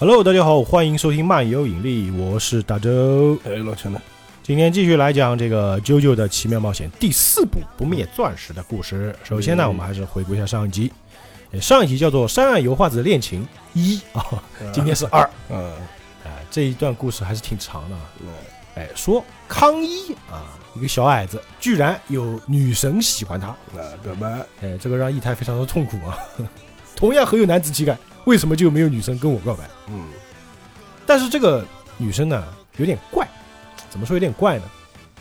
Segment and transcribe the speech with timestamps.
[0.00, 3.36] Hello，大家好，欢迎收听漫游引力，我是大周。
[3.44, 4.00] 哎，老陈呢？
[4.42, 9.14] 今天继续来讲这个《啾啾的奇妙冒险》第四部《不灭钻石》的故事。
[9.22, 10.90] 首先呢，我们还是回顾一下上一集。
[11.50, 14.42] 呃上一集叫做《山岸油画子的恋情一》啊，
[14.72, 15.28] 今天是二。
[15.50, 15.70] 嗯，
[16.24, 17.96] 哎，这一段故事还是挺长的
[18.76, 23.48] 哎，说康一啊，一个小矮子，居然有女神喜欢他。
[23.48, 26.16] 啊，表白，哎，这个让义太非常的痛苦啊。
[26.96, 27.96] 同样很有男子气概，
[28.30, 29.68] 为什么就没有女生跟我告白？
[29.88, 30.06] 嗯，
[31.04, 31.66] 但是这个
[31.98, 32.44] 女生呢，
[32.76, 33.26] 有点怪，
[33.90, 34.62] 怎么说有点怪呢？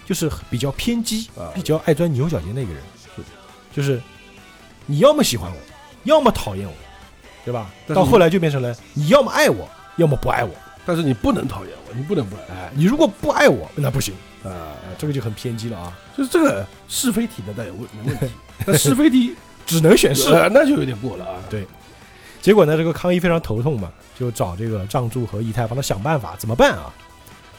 [0.05, 2.83] 就是比较偏激啊，比较爱钻牛角尖的一个人。
[3.15, 3.23] 是，
[3.73, 3.99] 就是
[4.85, 5.57] 你要么喜欢我，
[6.03, 6.73] 要么讨厌我，
[7.43, 7.71] 对吧？
[7.87, 10.51] 到后来就变成了你要么爱我，要么不爱我。
[10.85, 14.13] 但是你不能讨厌我，你不能不爱哎，你如果不爱我，那不行，
[14.43, 14.77] 啊。
[14.85, 18.29] 哎，这个就很偏激了啊，就是这个是非题呢，倒有问没问题，
[18.67, 19.35] 那是非题
[19.66, 20.31] 只能选是。
[20.31, 21.41] 呃那就有点过了啊。
[21.49, 21.66] 对
[22.41, 26.93] 结果呢，这个康一非常头痛嘛，就找这个藏柱和义太帮他想办法，怎么办啊？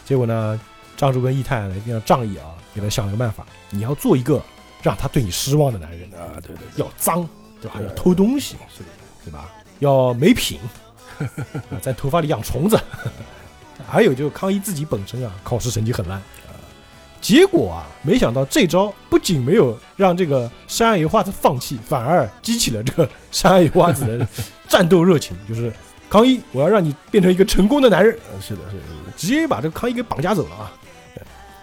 [0.04, 0.58] 结果呢，
[0.96, 4.42] 藏柱跟义太呢一定要仗义啊，给他想了个办法，你要做一个
[4.82, 7.28] 让他对你失望的男人，啊，对对，要脏，
[7.60, 7.80] 对吧？
[7.86, 8.88] 要偷东西，是的，
[9.24, 9.50] 对吧？
[9.80, 10.58] 要没品，
[11.18, 12.80] 啊在头发里养虫子，
[13.86, 16.20] 还有就是康一自己本身啊，考试成绩很烂。
[17.20, 24.26] 结果啊，没想到这招不仅没有让这个山岸油花子放弃，反而激起了这个山岸油花子的
[24.70, 25.36] 战斗热情。
[25.46, 25.70] 就是
[26.08, 30.72] 康一，我要让你变成一个成功的男人，呃是的，是的，是的直接把这个康一给绑架走了啊！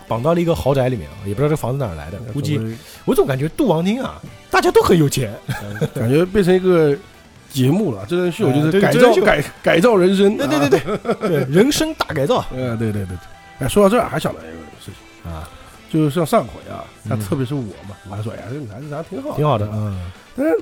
[0.07, 2.59] 绑到了一个豪宅里面啊，也不知道这房子哪儿来的，估计
[3.03, 5.33] 我总感觉杜王厅啊，大家都很有钱。
[5.93, 6.95] 感觉变成一个
[7.49, 10.37] 节目了，真人秀哎就是改造改改造人生。
[10.37, 13.17] 对对对对对， 人生大改造啊，嗯，对对对对。
[13.59, 14.91] 哎，说到这儿还想到一个事
[15.23, 15.49] 情，啊，
[15.91, 19.67] 就是像上回啊，他嗯特别是我嘛，我还说哎呀，这个女孩子长得挺好，挺好的。
[19.73, 20.57] 嗯，但是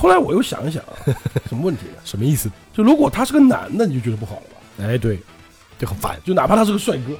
[0.00, 0.96] 后来我又想一想啊，
[1.48, 1.98] 什么问题呢？
[2.04, 2.48] 什么意思？
[2.72, 4.84] 就如果他是个男的，你就觉得不好了吧？
[4.88, 5.18] 哎，对，
[5.78, 7.12] 就很烦，就哪怕他是个帅哥，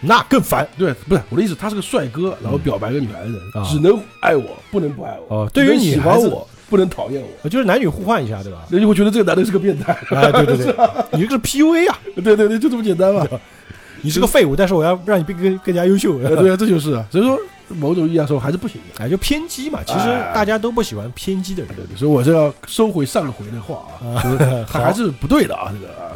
[0.00, 0.68] 那更烦。
[0.76, 5.36] 对，不是我的意思，他是个帅哥，然后表白个女孩子，啊只能爱我，不能不爱我。
[5.36, 8.66] 哦对于只能喜欢我，不能讨厌我，就是男女互换一下，对吧？
[8.68, 9.92] 人就会觉得这个男的是个变态。
[10.10, 10.74] 哎，对对对，
[11.12, 13.26] 你这个是 PUA 啊，对对对，就这么简单嘛。
[14.02, 16.18] 你是个废物，但是我要让你变更更加优秀。
[16.18, 17.04] 呃对啊，这就是啊。
[17.10, 17.36] 所以说，
[17.68, 19.04] 某种意义上说还是不行的。
[19.04, 19.80] 哎，就偏激嘛。
[19.86, 21.74] 其实哎大家都不喜欢偏激的人。
[21.74, 26.12] 对对，所以我是要收回上回的话啊，就是 他还是不对的啊，这个啊，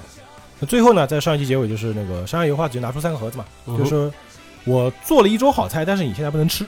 [0.59, 4.13] 那最后呢，在上一期结尾就是那个山上油画直接拿出三个盒子嘛，嗯就说
[4.65, 6.67] 我做了一桌好菜，但是你现在不能吃，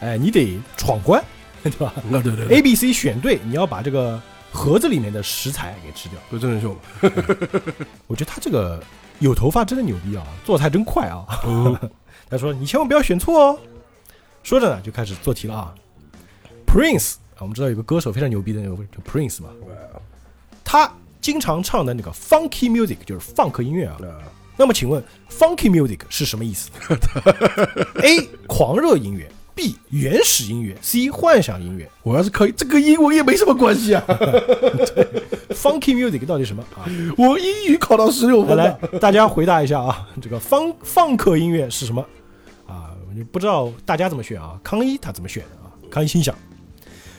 [0.00, 1.22] 哎，你得闯关，
[1.62, 4.20] 对吧那对对对，？A、B、C 选对，你要把这个
[4.52, 6.18] 盒子里面的食材给吃掉。
[6.30, 6.78] 就真人秀嘛。
[8.08, 8.82] 我觉得他这个
[9.20, 11.24] 有头发真的牛逼啊，做菜真快啊。
[12.28, 13.58] 他说你千万不要选错哦。
[14.48, 15.74] 说着呢，就开始做题了啊。
[16.66, 19.50] Prince 啊，我们知道有个歌手非常牛逼的那个叫 Prince 嘛，
[20.64, 23.98] 他经常唱的那个 funky music 就是放克音乐啊。
[24.00, 24.24] 啊，
[24.56, 26.70] 那么请问 funky music 是什么意思？
[28.02, 31.86] A 狂热音乐，B 原始音乐，C 幻想音乐。
[32.02, 34.02] 我要是可以，这个英文也没什么关系啊。
[35.52, 36.88] funky music 到底什么啊？
[37.18, 42.02] 我英语考到十六分来，，大家回答一下啊，这个放放克音乐是什么
[43.18, 44.58] 就不知道大家怎么选啊。
[44.62, 45.72] 康一他怎么选的啊？
[45.90, 46.34] 康一心想，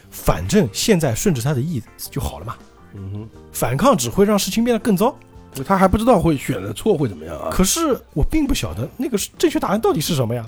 [0.10, 2.56] 反正现在顺着他的意思就好了嘛。
[2.94, 5.16] 嗯哼反抗只会让事情变得更糟。
[5.56, 7.50] 哼，他还不知道会选的错会怎么样啊。
[7.52, 10.48] 可是我并不晓得那个是正确答案到底是什么呀？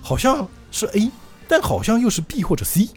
[0.00, 1.10] 好像是 A，
[1.48, 2.88] 但好像又是 B 或者 C。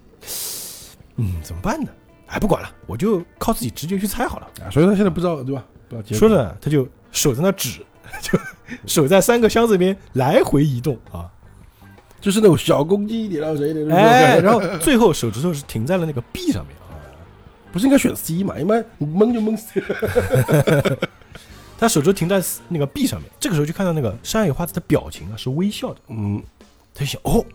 [1.18, 1.90] 嗯，怎么办呢？
[2.28, 4.48] 哎，不管了，我就靠自己直觉去猜好了。
[4.66, 5.64] 啊，所以他现在不知道对吧？
[5.88, 7.86] 不知道说着呢，他就手在那指，
[8.22, 8.40] 就
[8.88, 11.32] 手在三个箱子里面来回移动啊。
[12.26, 16.98] 就是那种小公鸡点到谁的，哎，然后最后手指头是停在了那个 B 上面啊。
[17.72, 18.58] 不是应该选 C 嘛？
[18.58, 19.80] 一般蒙就蒙 C。
[21.78, 26.42] 他手指头停在那个 B 上面，这个时候就看到那个山野花子的表情啊是微笑的，嗯，
[26.96, 27.46] 他就想哦，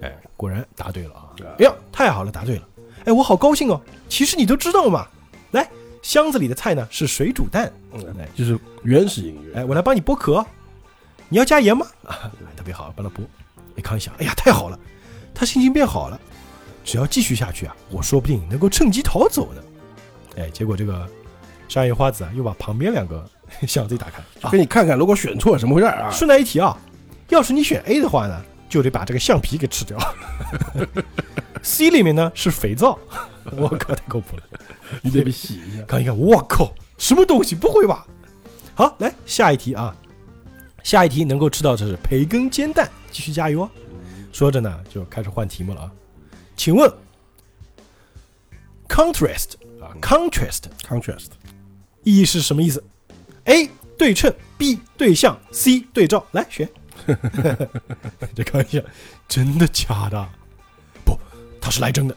[0.00, 1.34] 哎，果然答对了啊！
[1.40, 2.68] 啊哎呀，太好了，答对了！
[3.04, 3.80] 哎，我好高兴哦！
[4.08, 5.08] 其实你都知道嘛，
[5.50, 5.68] 来，
[6.02, 7.72] 箱子里的菜呢是水煮蛋，
[8.16, 9.58] 哎就是原始音乐。
[9.60, 10.46] 哎，我来帮你剥壳，
[11.28, 11.84] 你要加盐吗？
[12.04, 13.26] 啊，特别好，帮他剥。
[13.76, 14.78] 哎，康一想，哎呀，太好了，
[15.34, 16.20] 他心情变好了，
[16.84, 19.62] 只要继续下去啊，我说不定能够趁机逃走呢。
[20.38, 21.08] 哎，结果这个
[21.68, 23.28] 山野花子啊，又把旁边两个
[23.66, 26.10] 箱子一打开，啊，给你看看，如果选错什么回事啊？
[26.10, 26.76] 顺带一提啊，
[27.28, 29.98] 要是你选 A 的话呢，就得把这个橡皮给吃掉。
[31.62, 32.98] C 里面呢是肥皂，
[33.52, 34.42] 我靠，太靠谱了。
[35.02, 35.82] 你得被洗一下。
[35.84, 37.56] 看一看，我靠，什么东西？
[37.56, 38.06] 不会吧？
[38.74, 39.96] 好，来下一题啊，
[40.84, 43.70] 下一题能够吃到的是培根煎蛋，继续加油啊！
[44.30, 45.90] 说着呢，就开始换题目了啊。
[46.54, 46.92] 请问
[48.86, 51.28] ，contrast 啊，contrast contrast
[52.02, 52.84] 意义是什么意思
[53.44, 56.68] A 对称，B 对象，C 对照，来选。
[58.36, 58.82] 这开玩笑，
[59.26, 60.28] 真的假的？
[61.02, 61.18] 不，
[61.58, 62.14] 他是来真的。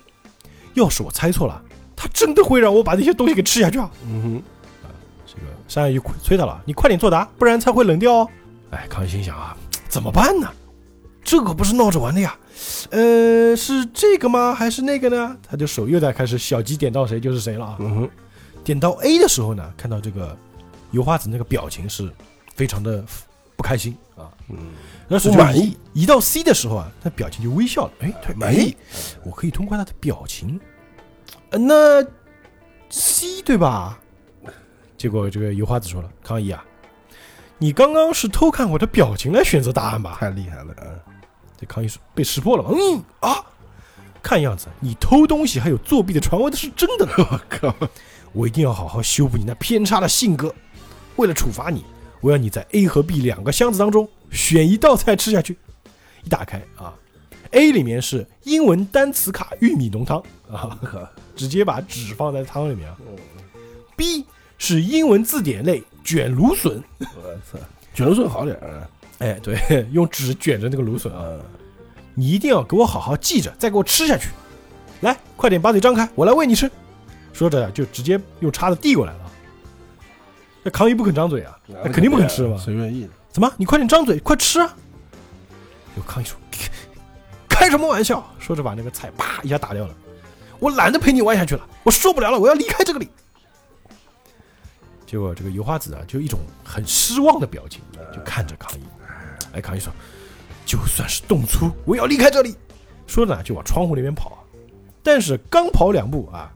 [0.73, 1.63] 要是我猜错了，
[1.95, 3.89] 他真的会让我把那些东西给吃下去啊！
[4.03, 4.43] 嗯哼，
[5.25, 8.29] 这个山羊就催他了，你快点作答，不然才会冷掉哦。
[8.71, 9.55] 哎，康一心想啊，
[9.87, 10.51] 怎么办呢？
[11.23, 12.37] 这可不是闹着玩的呀。
[12.91, 14.53] 呃，是这个吗？
[14.53, 15.37] 还是那个呢？
[15.47, 17.77] 他就手又在开始小鸡点到谁就是谁了啊。
[17.79, 18.09] 嗯哼，
[18.63, 20.35] 点到 A 的时候呢，看到这个
[20.91, 22.11] 油花子那个表情是
[22.55, 23.03] 非常的
[23.55, 24.31] 不开心啊。
[24.49, 24.57] 嗯，
[25.07, 25.77] 那是不满意。
[25.93, 27.91] 一到 C 的时候啊，他表情就微笑了。
[27.99, 28.97] 哎，对，满意哎。
[29.23, 30.59] 我可以通过他的表情，
[31.51, 32.03] 呃，那
[32.89, 33.99] C 对吧？
[34.97, 36.61] 结果这个油花子说了：“抗议啊，
[37.57, 40.83] 你刚刚是偷看我的表情来选择答案吧？”太厉害了啊！
[41.59, 42.69] 这康一说被识破了嘛？
[42.71, 43.43] 嗯啊，
[44.23, 47.11] 看样子你偷东西还有作弊的传闻都是真的呢。
[47.17, 47.75] 我靠，
[48.31, 50.55] 我一定要好好修补你那偏差的性格。
[51.17, 51.83] 为了处罚你，
[52.21, 55.57] 我要你在 A 和 B 两个箱子当中选一道菜吃下去。
[56.23, 56.93] 一打开啊
[57.51, 60.79] ，A 里面是英文单词卡玉米浓汤啊，
[61.35, 62.97] 直接把纸放在汤里面啊。
[63.97, 64.25] B
[64.57, 67.05] 是英文字典类卷芦笋，我
[67.51, 67.59] 操，
[67.93, 68.89] 卷芦笋好点儿啊。
[69.19, 71.23] 哎，对， 用纸卷着那个芦笋啊。
[71.25, 71.41] 嗯，
[72.13, 74.29] 你一定要给我好好记着，再给我吃下去。
[75.01, 76.69] 来，快点把嘴张开，我来喂你吃。
[77.31, 79.19] 说着就直接用叉子递过来了。
[80.63, 82.57] 那康一不肯张嘴啊，那肯定不肯吃嘛。
[82.57, 83.07] 谁愿意？
[83.29, 83.49] 怎么？
[83.55, 84.75] 你快点张嘴，快吃啊！
[85.95, 86.37] 有康一说
[87.47, 89.95] ：“开什么玩笑？”说着把那个菜啪一下打掉了。
[90.59, 93.07] 我懒得陪你玩下去了，我受不了了，我要离开这个里。
[95.05, 97.81] 结果这个油花子啊，就一种很失望的表情，
[98.13, 98.83] 就看着康一。
[99.53, 99.91] 哎，康一说
[100.65, 102.55] ：“就算是动粗，我也要离开这里。”
[103.07, 104.45] 说着呢，就往窗户那边跑。
[105.01, 106.51] 但是刚跑两步啊，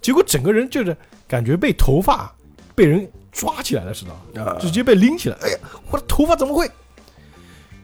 [0.00, 2.32] 结果整个人就是感觉被头发
[2.74, 4.04] 被人抓起来了似
[4.34, 5.36] 的，啊，直接被拎起来。
[5.42, 5.58] 哎呀，
[5.90, 6.70] 我的头发怎么会？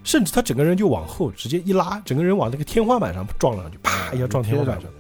[0.05, 4.91] 甚至他整个人就往后直接一拉，整个人往那个天花板上撞了上去，啪一下撞天花板上。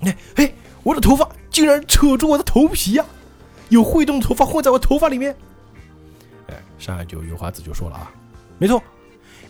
[0.00, 0.52] 哎哎，
[0.82, 3.04] 我的头发竟然扯住我的头皮呀、
[3.68, 5.36] 有会动的头发混在我头发里面。
[6.48, 8.12] 哎，上海就油花子就说了啊，
[8.62, 8.80] 没错，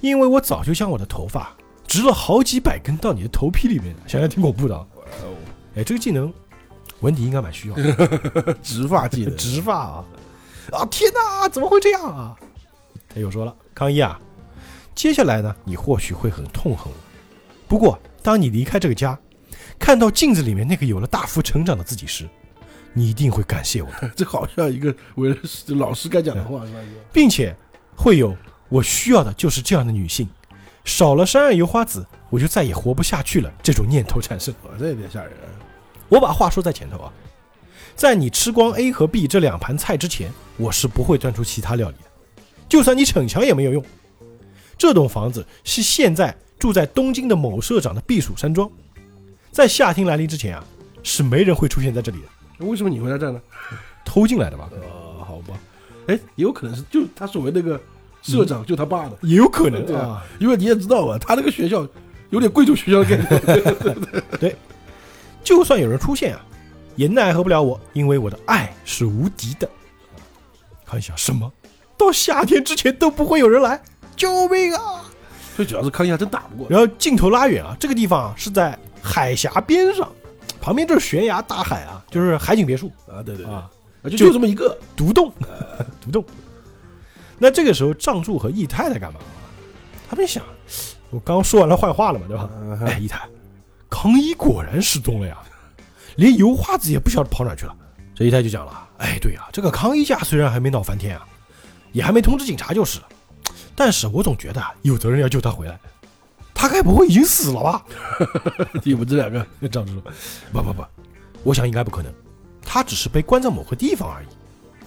[0.00, 1.54] 因为我早就将我的头发
[1.86, 4.86] 植了好几百根到你的头皮里面，想想挺恐怖的啊。
[5.76, 6.32] 哎，这个技能
[7.00, 8.54] 文迪应该蛮需要的。
[8.64, 10.04] 植发技能， 植发啊！
[10.72, 12.34] 啊天哪，怎么会这样啊？
[13.14, 14.18] 他又说了，康一啊，
[14.94, 16.96] 接下来呢，你或许会很痛恨我，
[17.68, 19.18] 不过当你离开这个家，
[19.78, 22.26] 看到镜子里面那个有了大幅成长的自己时，
[22.94, 25.36] 你一定会感谢我的， 这好像一个为了
[25.66, 26.78] 老师该讲的话是吧？
[27.12, 27.54] 并且
[27.94, 28.34] 会有
[28.72, 30.26] 我需要的就是这样的女性，
[30.82, 33.52] 少了山岸油花子，我就再也活不下去了。
[33.62, 34.54] 这种念头产生。
[34.62, 35.32] 我这有点吓人。
[36.08, 37.12] 我把话说在前头啊，
[37.94, 42.42] 在你吃光 A 和 B 这两盘菜之前，我是不会端出其他料理的。
[42.66, 43.84] 就算你逞强也没有用。
[44.78, 48.70] 这栋房子是现在住在东京的某社长的避暑山庄，
[49.50, 50.64] 在夏天来临之前啊，
[51.02, 53.42] 是没人会出现在这里的，为什么你会在这儿呢？
[54.02, 54.70] 偷进来的吧？
[54.72, 55.58] 呃，好吧，
[56.06, 57.78] 哎，也有可能是就他所谓那个
[58.22, 60.24] 社长，就他爸的，也有可能对啊啊。
[60.38, 61.86] 因为你也知道吧，他那个学校
[62.30, 63.16] 有点贵族学校的概
[64.40, 64.56] 念。
[65.44, 66.40] 就算有人出现啊，
[66.96, 69.68] 也奈何不了我，因为我的爱是无敌的。
[70.86, 71.50] 看一下什么？
[71.98, 73.80] 到夏天之前都不会有人来，
[74.16, 75.04] 救命啊！
[75.56, 76.66] 最主要是康一还真打不过。
[76.70, 80.10] 然后镜头拉远啊，这个地方啊是在海峡边上，
[80.60, 83.70] 旁边就是悬崖大海啊，就是海景别墅啊，对对对，啊，
[84.02, 85.32] 啊就就这么一个，独栋，
[86.00, 86.24] 独栋。
[87.42, 89.18] 那这个时候，藏柱和义太在干嘛？
[90.08, 90.44] 他们想，
[91.10, 92.48] 我刚刚说完了坏话了嘛，对吧？
[92.54, 93.28] 嗯哎，义太，
[93.90, 95.36] 康一果然失踪了呀，
[96.14, 97.76] 连油花子也不晓得跑哪去了。
[98.14, 101.26] 这义太就讲了，哎，对呀、这个康一家虽然还没闹翻天啊，
[101.90, 103.08] 也还没通知警察就是了，
[103.74, 105.76] 但是我总觉得啊有责任要救他回来。
[106.54, 107.84] 他该不会已经死了吧？
[108.84, 110.02] 你们这两个，那张志说
[110.52, 110.84] ：“不不不，
[111.42, 112.12] 我想应该不可能，
[112.64, 114.26] 他只是被关在某个地方而已。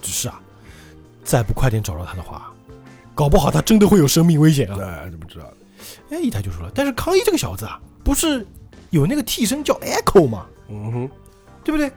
[0.02, 0.40] 只是啊，
[1.25, 2.53] 再不快点找到他的话，
[3.13, 5.46] 搞不好他真的会有生命危险啊对，怎么知道？！”
[6.10, 8.46] 哎，一台就说了：“但是康一这个小子啊，不是
[8.91, 10.46] 有那个替身叫 Echo 吗？
[10.70, 11.10] 嗯哼，
[11.63, 11.88] 对不对？”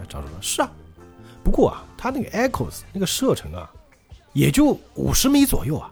[0.00, 0.70] 哎，张志说：“是啊，
[1.44, 3.70] 不过啊，他那个 Echoes 那个射程啊，
[4.32, 5.90] 也就五十米左右啊，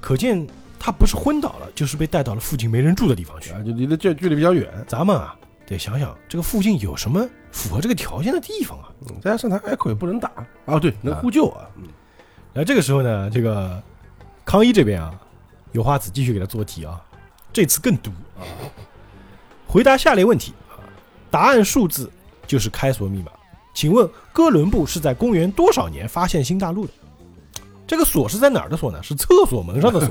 [0.00, 0.46] 可见
[0.78, 5.36] 他不是昏倒了，就是被带到了附近没人住的地方去。”啊，就离得这距离比较远，咱们啊
[5.70, 8.88] 得想想这个附近有什么符合这个条件的地方啊。
[9.08, 10.30] 嗯再加上他开口也不能打
[10.66, 11.84] 啊，对，能呼救啊，嗯
[12.52, 13.82] 然后这个时候呢，这个
[14.44, 15.14] 康一这边啊，
[15.72, 17.00] 有花子继续给他做题啊，
[17.52, 18.44] 这次更毒啊。
[19.66, 20.76] 回答下列问题啊，
[21.30, 22.10] 答案数字
[22.46, 23.30] 就是开锁密码，
[23.72, 26.92] 请问哥伦布是在公元多少年发现新大陆的？
[27.90, 29.02] 这个锁是在哪儿的锁呢？
[29.02, 30.08] 是厕所门上的锁。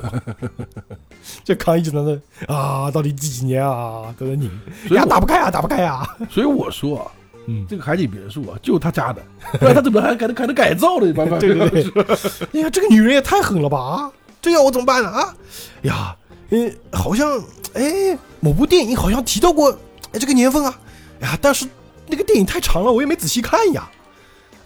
[1.42, 4.14] 这康一就在那啊，到底几几年啊？
[4.18, 4.50] 都在拧
[4.90, 6.06] 呀，打不开啊，打不开啊。
[6.28, 7.06] 所以我说啊，
[7.46, 9.22] 嗯，这个海景别墅啊，就他家的，
[9.58, 11.10] 不然他怎么还还能还能改造呢？
[11.14, 12.04] 办法对对对，
[12.52, 14.12] 哎呀，这个女人也太狠了吧啊！
[14.42, 15.34] 这要我怎么办呢啊？
[15.80, 16.14] 呀，
[16.50, 19.70] 嗯，好像哎，某部电影好像提到过
[20.12, 20.78] 哎这个年份啊，
[21.22, 21.66] 哎呀，但是
[22.06, 23.88] 那个电影太长了，我也没仔细看呀。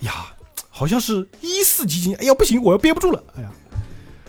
[0.01, 0.27] 呀，
[0.77, 3.53] 好像是一四几几年，哎呀，不行，我要憋不住了，哎呀。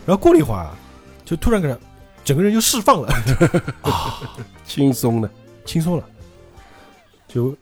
[0.06, 0.78] 然后过了一会儿啊，
[1.24, 1.76] 就突然个人，
[2.24, 3.12] 整个人就释放了
[3.82, 4.22] 啊，
[4.64, 5.28] 轻松的，
[5.64, 6.08] 轻松了。
[7.26, 7.52] 就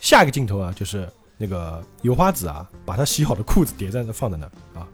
[0.00, 1.08] 下一个镜头啊，就是
[1.38, 4.88] 那个油花子啊，把他洗好的裤子叠在那放在那儿啊。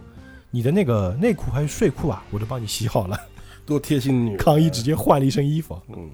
[0.51, 3.19] 你的那个内裤还是睡裤啊，我都帮你洗好了。
[3.65, 4.39] 多贴心的女人。
[4.39, 5.81] 康一直接换了一身衣服。
[5.89, 6.11] 嗯，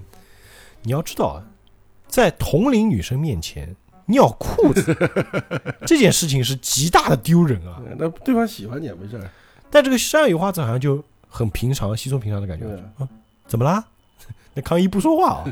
[0.83, 1.43] 你要知道啊，
[2.07, 3.75] 在同龄女生面前
[4.07, 4.95] 尿裤子
[5.87, 7.81] 这件事情是极大的丢人啊。
[7.99, 9.31] 那对方喜欢你也没事儿。
[9.71, 12.67] 但这个山雨花子好像就很平常、稀松平常的感觉。
[12.67, 13.09] 对啊，
[13.47, 13.85] 怎么啦？
[14.55, 15.45] 那康一不说话啊，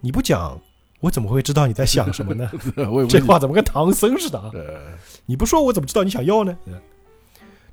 [0.00, 0.58] 你不讲，
[1.00, 2.50] 我怎么会知道你在想什么呢？
[3.08, 4.50] 这话怎么跟唐僧似的啊？
[4.54, 4.92] 呃，
[5.26, 6.56] 你不说，我怎么知道你想要呢？
[6.66, 6.80] 嗯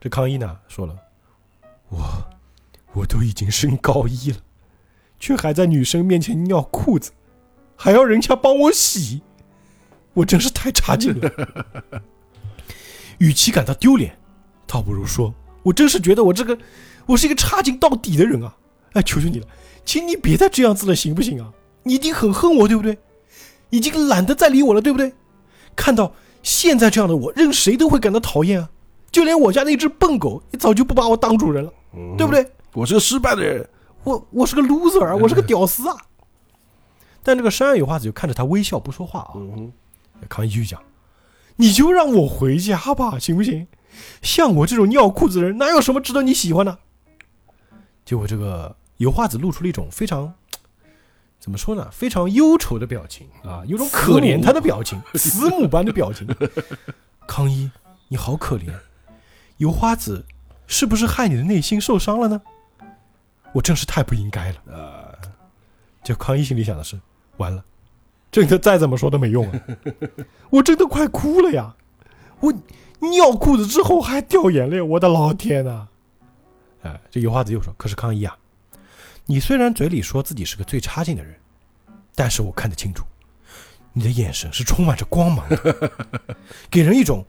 [0.02, 0.96] 这康一呢说了，
[1.90, 2.00] 我
[2.94, 4.38] 我都已经升高一了，
[5.20, 7.12] 却还在女生面前尿裤子，
[7.76, 9.22] 还要人家帮我洗，
[10.14, 11.32] 我真是太差劲了。
[13.18, 14.18] 与其感到丢脸，
[14.66, 16.58] 倒不如说我真是觉得我这个
[17.06, 18.56] 我是一个差劲到底的人啊！
[18.94, 19.48] 哎，求求你了，
[19.86, 21.52] 请你别再这样子了，行不行啊？
[21.84, 22.98] 你一定很恨我，对不对？
[23.70, 25.14] 已经懒得再理我了，对不对？
[25.76, 26.14] 看到
[26.44, 28.70] 现在这样的我，任谁都会感到讨厌啊！
[29.12, 32.34] 就连我家那只笨狗也早就不把我当主人了，嗯对不？
[32.34, 32.46] 对？
[32.74, 33.68] 我是个失败的人。
[34.04, 35.96] 我我是个 loser 啊，我是个屌丝啊！
[37.22, 39.34] 但这个山上有花子就看着他微笑不说话啊。
[40.28, 40.82] 康一继续讲
[41.58, 43.68] ：“你就让我回家吧，行不行？
[44.22, 46.80] 像我这种尿裤子的人，哪有什么值得你喜欢的？”
[48.06, 50.34] 结果这个油花子露出了一种非常
[51.40, 56.28] 怎么说呢，非常忧愁的表情啊，有种可怜他的表情， 慈母般的表情。
[57.28, 57.70] 康一，
[58.08, 58.74] 你好可怜，
[59.58, 60.26] 油花子
[60.68, 62.42] 是不是害你的内心受伤了呢？
[63.54, 64.58] 我真是太不应该了。
[64.68, 65.18] 呃，
[66.04, 67.00] 就康一心里想的是，
[67.38, 67.64] 完了，
[68.32, 69.62] 这个再怎么说都没用啊！
[70.50, 71.76] 我真的快哭了呀！
[72.40, 72.52] 我
[73.00, 75.88] 尿裤子之后还掉眼泪，我的老天呐！
[76.84, 78.36] 哎，这油花子又说：“可是康一啊，
[79.26, 81.36] 你虽然嘴里说自己是个最差劲的人，
[82.16, 83.04] 但是我看得清楚，
[83.94, 85.92] 你的眼神是充满着光芒的，
[86.72, 87.26] 给人一种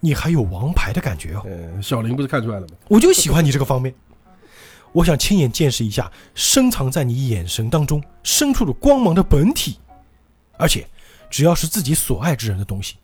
[0.00, 1.42] 你还有王牌的感觉哦。
[1.46, 2.74] 嗯，小林不是看出来了吗？
[2.88, 3.94] 我就喜欢你这个方面。
[4.92, 9.78] 我想亲眼见识一下深藏在你眼神当中深处的光芒的本体，
[10.58, 10.86] 而且
[11.30, 12.96] 只要是自己所爱之人的东西，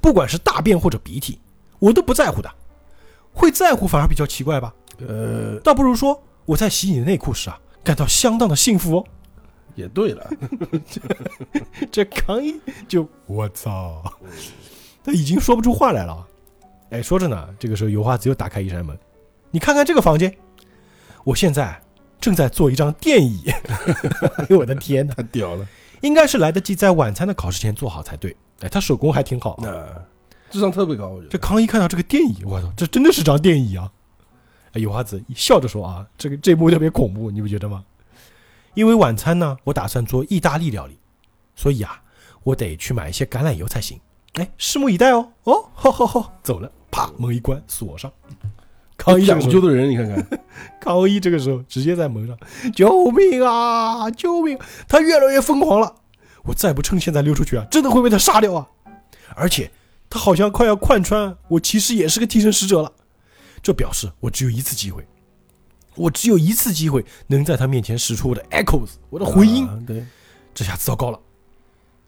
[0.00, 1.38] 不管是大便或者鼻涕，
[1.78, 2.50] 我都不在乎的。
[3.32, 4.72] 会在乎反而比较奇怪吧？
[5.06, 9.04] 呃，倒不如说我在洗你的内裤时啊，感到相当的幸福哦。
[9.74, 10.30] 也对了，
[11.90, 12.54] 这康一
[12.86, 14.00] 就 我操，
[15.02, 16.24] 他已经说不出话来了。
[16.90, 18.96] 哎，说着呢，这个时候油花子又打开一扇门，
[19.50, 20.32] 你看看这个房间，
[21.24, 21.82] 我现在
[22.20, 23.50] 正在做一张电椅。
[24.38, 25.66] 哎呦我的天哪，太屌了。
[26.04, 28.36] 应该是来得及在晚餐的考试前做好才对。
[28.60, 29.58] 哎，他手工还挺好。
[29.62, 29.70] 那
[30.50, 31.38] 智商特别高，我觉这。
[31.38, 33.90] 康一看到这个电椅，我操，这真的是张电椅啊！
[34.72, 37.82] 哎，有花子笑着说啊，这个这幕特别恐怖，你不觉得吗？
[38.74, 40.98] 因为晚餐呢，我打算做意大利料理，
[41.56, 42.02] 所以啊，
[42.42, 43.98] 我得去买一些橄榄油才行。
[44.34, 45.32] 哎，拭目以待哦。
[45.44, 48.12] 哦， 好好好，走了，啪，门一关，锁上。
[49.04, 50.40] 康一这讲个时候究的人，你看看，
[50.80, 52.36] 高一这个时候直接在门上，
[52.74, 54.10] 救命啊！
[54.10, 54.58] 救命！
[54.88, 55.94] 他越来越疯狂了，
[56.44, 58.66] 我再不趁现在溜出去啊，真的会被他杀掉啊！
[59.34, 59.70] 而且
[60.08, 62.90] 他好像快要贯穿我其实也是个替身使者了，
[63.62, 65.06] 这表示我只有一次机会，
[65.96, 69.66] 我只有一次机会能在他面前使出我的 echoes，我的回音。
[69.66, 70.04] 啊对，
[70.54, 71.18] 这下子糟糕了！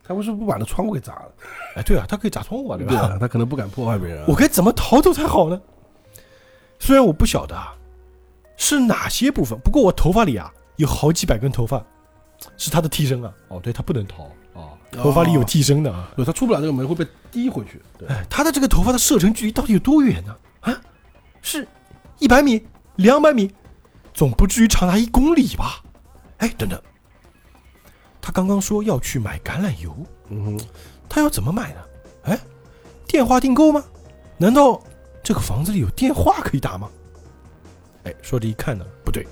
[0.02, 1.34] 他为什么不把那窗户给砸了？
[1.74, 2.92] 哎，对啊，他可以砸窗户啊，对吧？
[2.92, 4.24] 对啊，他可能不敢破坏别人啊。
[4.28, 5.60] 我该怎么逃走才好呢？
[6.78, 7.74] 虽然我不晓得啊
[8.56, 11.84] 是哪些部分，不过我头发里啊有好几百根头发
[12.56, 13.32] 是他的替身啊。
[13.48, 16.10] 哦，对他不能逃啊，头发里有替身的啊。
[16.16, 17.80] 对，他出不了这个门会被滴回去。
[17.98, 20.36] 对，哎，他的这个头发的射程距离到底有多远呢？
[20.60, 20.80] 啊，
[21.42, 21.66] 是
[22.18, 22.66] 一百米、
[22.96, 23.52] 两百米，
[24.14, 25.82] 总不至于长达一公里吧？
[26.38, 26.80] 哎，等等，
[28.20, 29.94] 他刚刚说要去买橄榄油，
[30.28, 30.60] 嗯哼，
[31.08, 31.80] 他要怎么买呢？
[32.24, 32.38] 哎，
[33.06, 33.84] 电话订购吗？
[34.38, 34.82] 难道
[35.26, 36.88] 这个房子里有电话可以打吗？
[38.04, 39.26] 哎，说着一看呢，不对，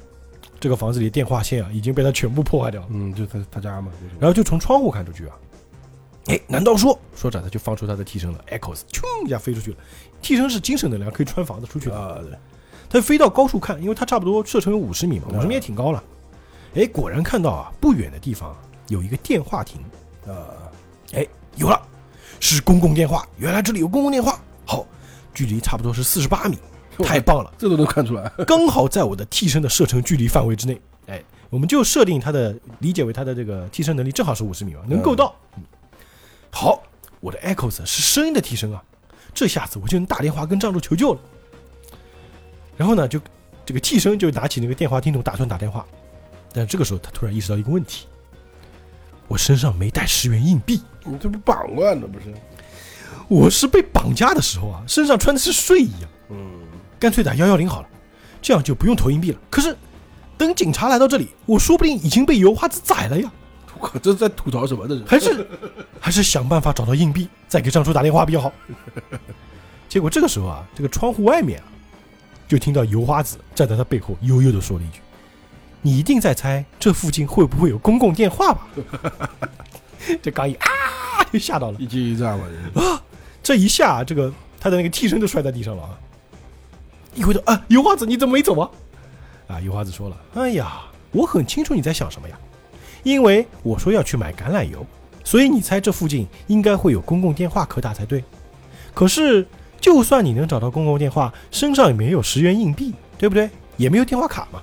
[0.58, 2.88] 这个房子里的电话线啊已经被他全部破坏掉了。
[2.90, 5.36] 嗯，就他他家嘛，然后就从窗户看出去啊，
[6.26, 9.76] 哎，难道说说着他就放出他的替身了，Echoes，咻一下飞出去了。
[10.20, 11.96] 替身是精神能量，可以穿房子出去的。
[11.96, 12.32] 啊，对，
[12.88, 16.02] 他就飞到高处看，因为他差不多射程有五十米嘛，嗯五十米也挺高了。
[16.74, 18.52] 哎，果然看到啊，不远的地方
[18.88, 19.80] 有一个电话亭。
[20.26, 20.56] 呃，
[21.12, 21.24] 哎，
[21.54, 21.80] 有了，
[22.40, 23.24] 是公共电话。
[23.36, 24.40] 原来这里有公共电话。
[25.34, 26.56] 好，距离差不多是四十八米，
[26.98, 28.30] 太棒了，这都能看出来。
[28.46, 30.80] 刚好在我的替身的射程距离范围之内。
[31.08, 35.34] 哎，我们就设定他的理解为他的这个替身能力正好是五十米嘛，能够到。
[35.56, 35.62] 嗯
[36.50, 36.80] 好，
[37.18, 38.80] 我的 Echoes 是声音的替身啊，
[39.34, 41.20] 这下子我就能打电话跟藏柱求救了。
[42.76, 43.20] 然后呢，就
[43.66, 45.84] 这个替身就拿起那个电话听筒打算打电话，
[46.52, 48.06] 但这个时候他突然意识到一个问题：
[49.26, 50.80] 我身上没带十元硬币。
[51.04, 52.06] 你这不绑了呢？
[52.06, 52.32] 不是？
[53.28, 56.36] 我是被绑架的时候啊，身上穿的是睡衣啊，嗯，
[56.98, 57.88] 干脆打幺幺零好了，
[58.42, 59.38] 这样就不用投硬币了。
[59.50, 59.76] 可是
[60.36, 63.30] 等警察来到这里，我说不定已经被油花子宰了呀，
[63.78, 64.86] 我靠，这是在吐槽什么？
[64.86, 65.04] 这是？
[65.06, 65.48] 还是
[66.00, 68.52] 还是想办法找到硬币，再给张叔打电话比较好。
[69.88, 71.64] 结果这个时候啊，这个窗户外面啊，
[72.48, 75.00] 就听到油花子站在他背后悠悠的说了一句
[75.82, 78.66] ：“你一定在猜这附近会不会有公共电话吧？”
[80.20, 80.66] 这刚一啊，
[81.32, 81.78] 就吓到了。
[81.78, 82.42] 一惊一乍嘛，
[82.74, 82.88] 这是
[83.44, 85.90] 这一下，这个他的那个替身就摔在地上了啊！
[87.14, 88.70] 一回头啊，油花子你怎么没走啊？
[89.48, 90.80] 啊，油花子说了：“哎呀，
[91.12, 92.36] 我很清楚你在想什么呀，
[93.02, 94.84] 因为我说要去买橄榄油，
[95.22, 98.24] 所以你猜这附近应该会有公共电话可打才对。
[98.94, 99.46] 可是，
[99.78, 103.50] 就算你能找到公共电话，身上也没有十元硬币，对不对？
[103.76, 104.62] 也没有电话卡嘛，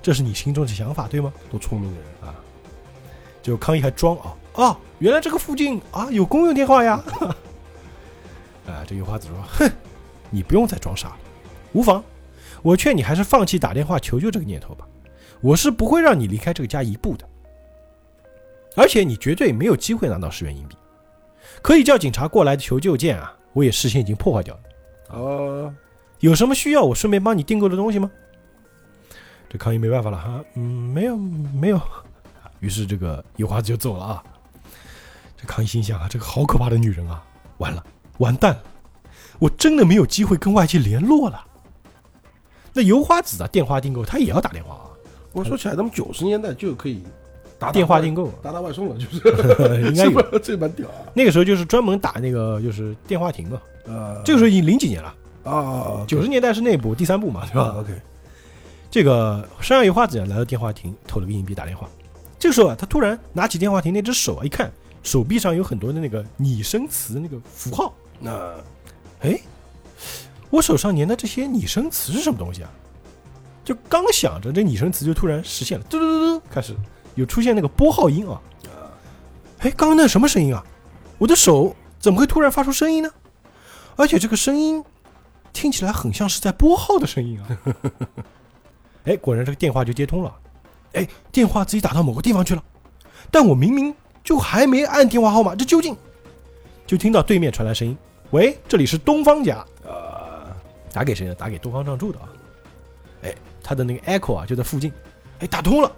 [0.00, 1.30] 这是你心中的想法对吗？
[1.50, 2.34] 多聪明的人啊！
[3.42, 6.98] 就康一还装啊啊，原来这个附近啊有公用电话呀！
[8.72, 9.70] 啊，这油花子说：“哼，
[10.30, 11.18] 你不用再装傻了，
[11.72, 12.02] 无妨。
[12.62, 14.86] 我劝你还是放弃打电话求救这个念头吧。
[15.40, 17.28] 我是不会让你离开这个家一步的，
[18.74, 20.76] 而且你绝对没有机会拿到十元硬币。
[21.62, 24.60] 可以叫警察过来的求救键啊，我也事先已经破坏掉了。
[25.18, 25.74] 哦，
[26.20, 28.10] 有什么需要我顺便帮你订购的东西吗？”
[29.48, 31.80] 这康一没办法了哈，嗯，没有没有。
[32.60, 34.24] 于是这个油花子就走了啊。
[35.36, 37.22] 这康一心想啊，这个好可怕的女人啊，
[37.58, 37.84] 完了，
[38.18, 38.62] 完蛋了，
[39.38, 41.44] 我真的没有机会跟外界联络了。
[42.72, 44.84] 那油花子啊，电话订购他也要打电话啊，
[45.32, 47.02] 我说起来，他们九十年代就可以
[47.58, 49.16] 打打电话订购，打打外送了，就是
[49.88, 50.20] 应该有。
[50.40, 51.08] 这蛮屌啊！
[51.14, 57.92] 那个时候就是专门打那个就是电话亭嘛，呃，这个时候已经零几年了，啊，九十年代是那部第三部嘛，对吧？？OK，
[58.90, 61.88] 这个山上油花子来到电话亭，投了个硬币打电话。
[62.38, 64.70] 这个时候啊，他突然拿起电话亭那只手啊，一看
[65.02, 68.54] 手臂上有很多的那个拟声词那个符号，那
[69.20, 69.40] 哎，
[70.50, 72.70] 我手上粘的这些拟声词是什么东西啊？
[73.64, 76.74] 就刚想着这拟声词，就突然实现了，嘟嘟嘟嘟，开始
[77.14, 78.40] 有出现那个拨号音啊。
[79.60, 80.64] 哎，刚刚那什么声音啊？
[81.18, 83.10] 我的手怎么会突然发出声音呢？
[83.96, 84.84] 而且这个声音
[85.52, 87.48] 听起来很像是在拨号的声音啊！
[89.04, 90.34] 哎，果然这个电话就接通了。
[90.92, 92.62] 哎，电话自己打到某个地方去了，
[93.30, 95.96] 但我明明就还没按电话号码，这究竟？
[96.86, 97.96] 就听到对面传来声音
[98.30, 100.54] ：“喂，这里是东方家。”啊，
[100.92, 101.34] 打给谁呢？
[101.34, 102.28] 打给东方仗助的啊。
[103.22, 104.92] 哎，他的那个 echo 啊就在附近，
[105.40, 105.90] 哎，打通了。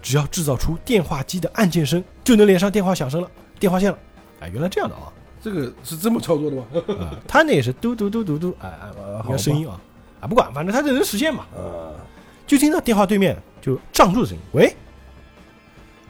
[0.00, 3.98] 只要制造出电话机的按键声，就能连上电话响声了，电话线了。
[4.40, 5.12] 哎，原来这样的啊！
[5.42, 6.64] 这个是这么操作的吗？
[7.00, 9.80] 啊，他那也是嘟嘟嘟嘟嘟，哎哎，啊一个声音啊，
[10.20, 11.46] 啊，不管，反正他这能实现嘛。
[11.52, 11.90] 啊，
[12.46, 14.76] 就听到电话对面就仗助的声音，喂。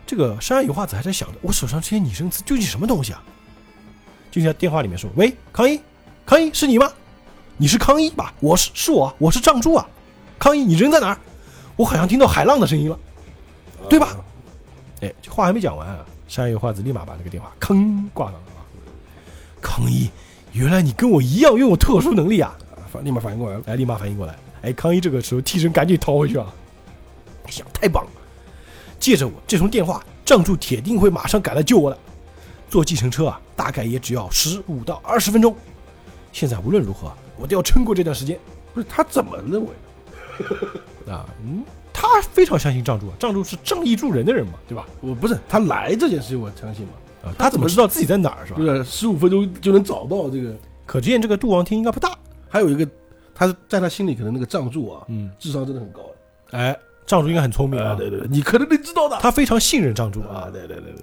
[0.06, 3.22] 这个山上有话子还在想着，我手上这些拟声词究竟什么东西啊？
[4.30, 5.80] 就在电话里面说，喂，康一，
[6.26, 6.90] 康一是你吗？
[7.56, 8.32] 你是康一吧？
[8.40, 9.88] 我是是我，我是仗助啊。
[10.38, 11.18] 康一，你人在哪儿？
[11.76, 12.98] 我好像听到海浪的声音了，
[13.88, 14.16] 对吧？
[15.00, 18.60] 哎，这话还没讲完啊，山上有话子立马把那个电话吭挂上了啊。
[19.60, 20.10] 康一，
[20.52, 22.56] 原来你跟我一样拥有特殊能力啊！
[22.74, 26.46] 啊反立马反应过来了，哎，立马反应过来，哎，康一这个时候替身赶紧逃回去啊！
[27.46, 28.10] 哎呀，太棒了！
[29.00, 31.98] 借着我这通电话，仗柱铁定会马上赶来救我的。
[32.68, 35.54] 坐计程车啊，大概也只要十五到二十分钟。
[36.32, 38.38] 现在无论如何，我都要撑过这段时间
[38.74, 39.68] 不是他怎么认为？
[41.10, 41.26] 啊！
[41.42, 44.86] 嗯，他非常相信仗助啊，仗助是仗义助人的人嘛，对吧？
[45.00, 48.66] 我不是他来这件事情，我相信嘛，啊，他怎么知道自己在哪儿是吧就？
[48.66, 50.54] 是十五分钟就能找到这个。
[50.86, 52.16] 可见这个杜王厅应该不大。
[52.48, 52.86] 还有一个，
[53.34, 56.00] 他在他心里可能那个藏柱啊，嗯，智商真的很高
[56.50, 56.76] 哎，
[57.06, 60.50] 仗助应该很聪明啊，对对，对你可能得知道的他非常信任仗助啊啊，。
[60.52, 61.02] 对对对对，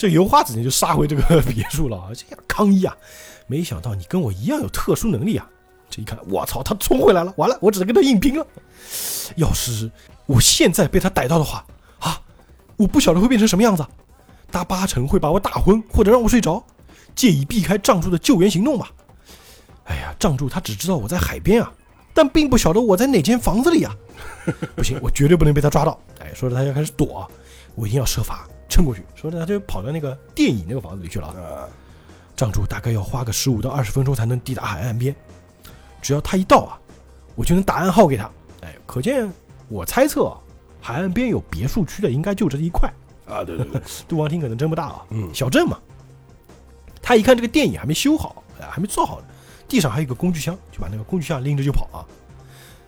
[0.00, 2.08] 这油花子呢就杀回这个 别墅了啊！
[2.14, 2.96] 这样康一啊，
[3.46, 5.46] 没想到你跟我一样有特殊能力啊！
[5.90, 8.46] 这一看，我操，他冲回来了，完了，我只能跟他硬拼了。
[9.36, 9.90] 要是
[10.24, 11.66] 我现在被他逮到的话
[11.98, 12.18] 啊，
[12.78, 13.86] 我不晓得会变成什么样子，
[14.50, 16.64] 他八成会把我打昏或者让我睡着。
[17.14, 18.90] 借以避开仗助的救援行动吧。
[19.84, 21.70] 哎呀，仗助他只知道我在海边啊，
[22.14, 23.94] 但并不晓得我在哪间房子里啊。
[24.74, 26.00] 不行，我绝对不能被他抓到。
[26.20, 27.30] 哎，说着他就开始躲，
[27.74, 28.48] 我一定要设法
[28.80, 29.04] 撑过去。
[29.14, 31.28] 说着他就跑到那个电影那个房子里去了。
[31.28, 31.68] 啊，
[32.34, 35.14] 仗助大概要花个十五到二十分钟才能抵达海岸边，
[36.00, 36.80] 只要他一到啊，
[37.34, 38.30] 我就能打暗号给他。
[38.62, 39.30] 哎，可见
[39.68, 40.38] 我猜测啊，
[40.80, 42.90] 海岸边有别墅区的应该就这一块。
[43.26, 45.78] 啊，对对对， 杜王厅可能真不大啊，嗯小镇嘛。
[47.02, 49.26] 他一看这个电影还没修好，哎还没做好呢，
[49.68, 52.00] 地上还有一个工具箱，就把那个工具箱拎着就跑啊。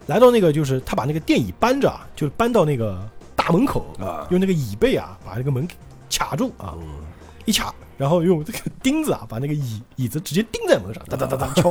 [0.06, 5.74] 来到那个就是他把那个电椅搬着啊，就搬到那个大门口，啊，用那个椅背啊把那个门给
[6.10, 7.00] 卡住啊，嗯
[7.44, 11.70] 一卡，然后用这个钉子啊把那个椅椅子直接钉在门上，哒哒哒哒敲，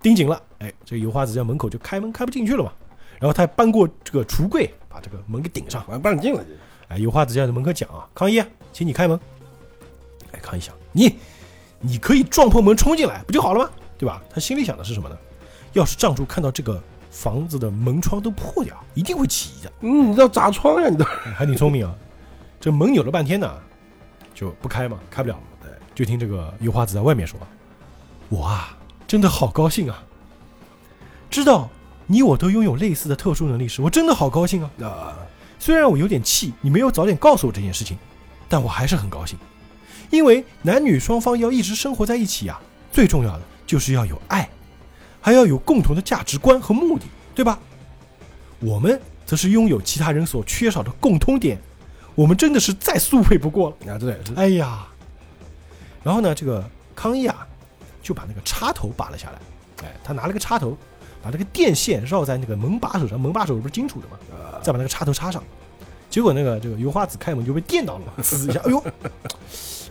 [0.00, 2.72] 钉紧了，哎，这个油花子在门口就开门开不进去了嘛。
[3.20, 5.84] 然后他搬过这个橱柜，把这个门给顶上。
[5.84, 6.44] 不让你进了，
[6.88, 9.18] 哎，油花子就在门口讲啊，康一啊，请你开门。
[10.32, 11.16] 哎，康一想，你
[11.78, 13.70] 你可以撞破门冲进来，不就好了吗？
[13.96, 14.20] 对吧？
[14.28, 15.16] 他心里想的是什么呢？
[15.74, 16.82] 要是仗主看到这个
[17.12, 19.72] 房子的门窗都破掉，一定会起疑的。
[19.82, 21.94] 嗯，你知道砸窗呀，你都哎 还挺聪明啊。
[22.58, 23.52] 这门扭了半天呢，
[24.34, 25.38] 就不开嘛，开不了。
[25.62, 27.38] 对，就听这个油花子在外面说
[28.30, 30.02] ：“我啊，真的好高兴啊！
[31.28, 31.68] 知道
[32.06, 34.70] 你我都拥有类似的特殊能力时，我真的好高兴啊！
[34.82, 35.18] 啊，
[35.58, 37.98] 虽然我有点气，你没有早点告诉我这件事情，
[38.48, 39.38] 但我还是很高兴，
[40.10, 44.48] 因为男女双方要一直生活在一起啊，最重要的就是要有爱，
[45.22, 47.58] 还要有共同的价值观和目的，对吧？
[48.58, 51.58] 我们则是拥有其他人所缺少的共通点，
[52.14, 53.92] 我们真的是再速配不过了。
[53.92, 54.86] 啊，这也是，哎呀，
[56.02, 57.46] 然后呢，这个康一啊，
[58.02, 60.76] 就把那个插头拔了下来，哎，他拿了个插头，
[61.22, 64.18] 把那个电线绕在那个门把手上，门把手不是金属的吗？
[64.32, 65.42] 啊，再把那个插头插上，
[66.10, 68.78] 结果那个这个油花子开门就被电到了嘛，呲一下，哎呦，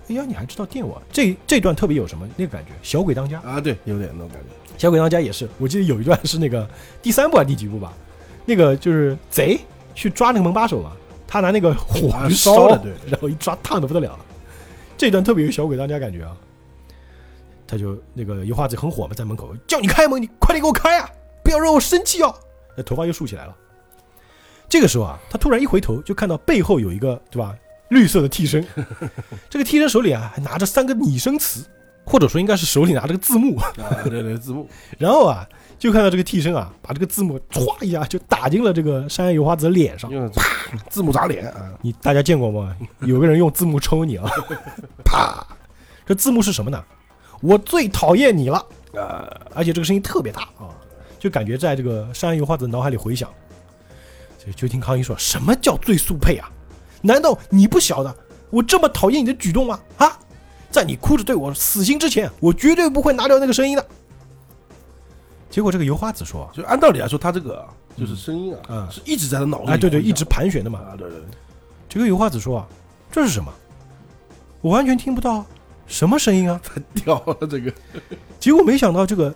[0.07, 1.01] 哎呀，你还知道电我？
[1.11, 2.71] 这这段特别有什么那个感觉？
[2.83, 6.67] 小鬼当家，啊，对，有点那种感觉，小鬼当家也是，我记得有一段是那个
[7.01, 7.93] 第三部还是第几部吧？
[8.45, 9.59] 那个就是贼
[9.93, 10.93] 去抓那个门把手嘛，
[11.27, 14.17] 他拿那个火啊去烧烧了对然后一抓烫的不得了。
[14.97, 16.35] 这段特别有小鬼当家感觉啊，
[17.67, 21.09] 他就那个油画子很火嘛，在门口叫你开门，你快点给我开啊，
[21.43, 22.33] 不要让我生气哦。
[22.75, 23.55] 那头发又竖起来了。
[24.67, 27.55] 这个时候啊，他突然一回头，就看到背后有一个对吧，
[27.89, 28.65] 绿色的替身，
[29.49, 31.65] 这个替身手里啊还拿着三个拟声词，
[32.05, 33.57] 或者说应该是手里拿着个字幕。
[33.57, 33.71] 啊，
[34.03, 35.47] 对对，字幕， 然后啊，
[35.79, 40.09] 就看到这个替身啊，把这个字幕歘一下就打进了这个山原油花子的脸上。
[40.09, 40.41] 啪字
[40.89, 42.75] 字幕砸脸啊，你大家见过吗？
[43.01, 44.29] 有个人用字幕抽你啊，
[45.03, 45.45] 啪！
[46.05, 46.83] 这字幕是什么呢？
[47.41, 48.57] 我最讨厌你了，
[48.95, 50.69] 啊，而且这个声音特别大啊，
[51.19, 53.29] 就感觉在这个山原油花子的脑海里回响。
[54.43, 56.49] 就就听康一说什么叫最速配啊？
[57.01, 58.15] 难道你不晓得
[58.49, 59.79] 我这么讨厌你的举动吗？
[59.97, 60.19] 啊，
[60.71, 63.85] 在你哭着对我死心之前，我绝对不会拿掉那个声音的。
[65.49, 70.79] 结果这个油花子说就按道理来说，他这个啊就是声音啊，嗯是一直在他脑子里哎，对对，一直盘旋的嘛。
[70.79, 71.27] 啊，对对，对。
[71.89, 72.67] 这个油花子说啊，
[73.11, 73.51] 这是什么？
[74.61, 75.43] 我完全听不到
[75.87, 76.61] 什么声音啊！
[76.93, 77.73] 掉了这个，
[78.39, 79.33] 结果没想到这个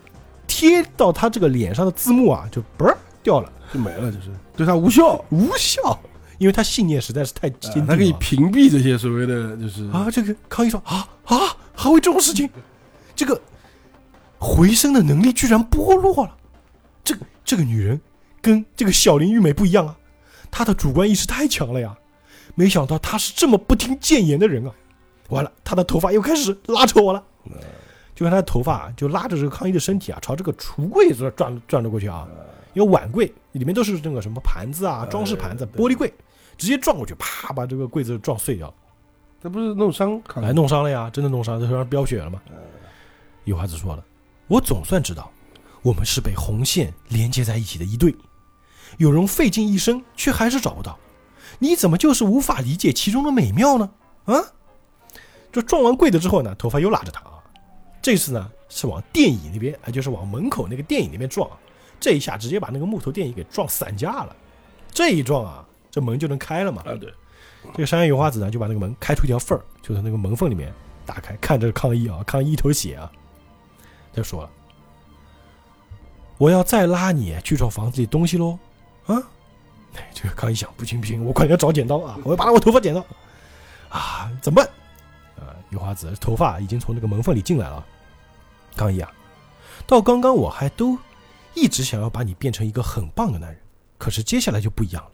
[0.48, 4.30] 贴到他这个脸上的字幕啊，就嘣儿掉了，就没了，就是。
[4.56, 6.00] 对他无效，无效，
[6.38, 7.88] 因为他信念实在是太坚定了。
[7.88, 11.38] 啊他可以屏蔽这些所谓的就是啊，这个康一说啊啊，
[11.74, 12.50] 还会这种事情？
[13.15, 13.39] 这个
[14.38, 16.36] 回声的能力居然剥落了。
[17.04, 18.00] 这个这个女人
[18.41, 19.95] 跟这个小林玉美不一样啊，
[20.52, 21.95] 她的主观意识太强了呀。
[22.56, 24.71] 没想到她是这么不听谏言的人啊！
[25.30, 27.24] 完了，她的头发又开始拉扯我了。
[28.13, 32.28] 就看她的头发啊就拉着这个康一的身体啊，朝这个橱柜这转转了过去啊。
[32.75, 36.13] 因为碗柜里面都是那个什么盘子啊、装饰盘子、玻璃柜，
[36.57, 38.71] 直接撞过去，啪把这个柜子撞碎掉。
[39.41, 42.41] 这不是弄伤康来弄伤了呀，真的弄伤，这头上飙血了嘛。
[43.45, 44.03] 有花子说了，
[44.47, 45.31] 我总算知道，
[45.81, 48.13] 我们是被红线连接在一起的一对。
[48.97, 50.97] 有人费尽一生，却还是找不到，
[51.59, 53.89] 你怎么就是无法理解其中的美妙呢？
[54.25, 54.35] 啊！
[55.51, 57.39] 这撞完柜子之后呢，头发又拉着他啊，
[58.01, 61.49] 这次呢是往电椅那边，啊，就是往门口那个电椅那边撞，
[62.05, 64.35] 这一下直接把那个木头电椅给撞散架了。
[64.91, 66.83] 这一撞啊，这门就能开了嘛。
[66.85, 67.11] 啊，对，
[67.73, 70.71] 这个山原油花子呢，就把那个门开出一条缝儿，就从那个门缝里面
[71.03, 73.11] 打开，看着抗议啊，抗议一头血啊，
[74.13, 74.49] 他就说了
[76.37, 78.59] ：“我要再拉你去找房子里东西喽，
[79.07, 79.17] 啊！”
[79.97, 83.03] 哎， 这个康一想，不行不行，我快点要找剪刀啊， 我要把我头发剪到
[83.89, 84.69] 啊，怎么办？
[85.43, 87.83] 啊，油花子头发已经从那个门缝里进来了。
[88.75, 89.11] 康一啊，
[89.87, 90.95] 到刚刚我还都
[91.55, 93.59] 一直想要把你变成一个很棒的男人，
[93.97, 95.11] 可是接下来就不一样了。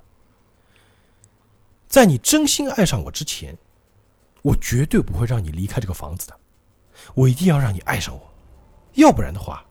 [1.87, 3.57] 在你真心爱上我之前，
[4.41, 6.35] 我绝对不会让你离开这个房子的。
[7.13, 8.21] 我一定要让你爱上我，
[8.93, 9.65] 要不然的话，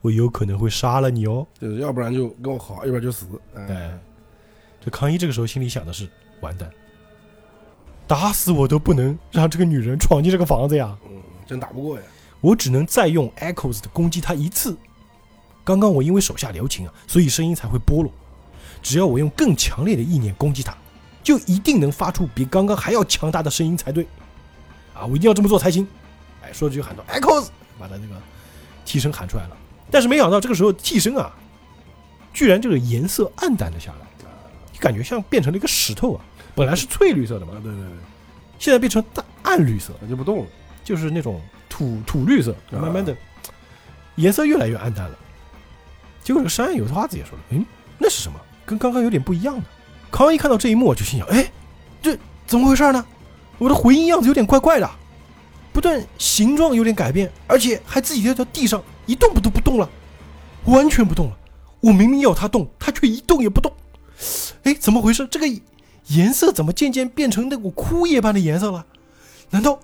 [0.00, 1.46] 我有可能会杀了你哦。
[1.60, 3.26] 就是要不然就跟我好，要不然就死。
[3.54, 3.98] 哎哎，
[4.80, 6.08] 这康一这个时候心里想的是：
[6.40, 6.70] 完蛋，
[8.06, 10.96] 打死我都不能让这个女人闯进这个房子呀！
[11.08, 12.02] 嗯，真打不过呀。
[12.40, 14.76] 我只能再用 Echoes 的攻击他一次。
[15.66, 18.12] 刚刚我因为手下留情啊，所以声音才会剥落。
[18.80, 20.72] 只要我用更强烈的意念攻击他，
[21.24, 24.06] 就一定能发出比刚刚还要强大的声音才对。
[24.94, 25.84] 啊，我一定要这么做才行。
[26.40, 27.48] 哎，说着就喊道：“Echoes！”
[27.80, 28.14] 把他那个
[28.84, 29.56] 替身喊出来了。
[29.90, 31.34] 但是没想到这个时候替身啊，
[32.32, 34.06] 居然这个颜色暗淡了下来，
[34.72, 36.24] 你感觉像变成了一个石头啊。
[36.54, 37.90] 本来是翠绿色的嘛啊，，对对对，
[38.60, 40.46] 现在变成淡暗绿色，就不动了。
[40.84, 43.14] 就是那种土土绿色，啊慢慢的
[44.14, 45.18] 颜色越来越暗淡了。
[46.26, 47.64] 结果这个山有花子也说了：“嗯，
[47.98, 48.36] 那是什么？
[48.64, 49.62] 跟刚刚有点不一样的。”
[50.10, 51.48] 康一看到这一幕，就心想：“哎，
[52.02, 53.06] 这怎么回事呢？
[53.58, 54.90] 我的回音样子有点怪怪的，
[55.72, 59.88] 不但形状有点改变，而且还自己在这地上一动不都不动了，
[60.64, 61.38] 完全不动了。
[61.78, 63.72] 我明明要它动，它却一动也不动。
[64.64, 65.24] 哎，怎么回事？
[65.30, 65.46] 这个
[66.08, 68.84] 颜色怎么渐渐变成那股枯叶般的颜色了？
[69.50, 69.78] 难道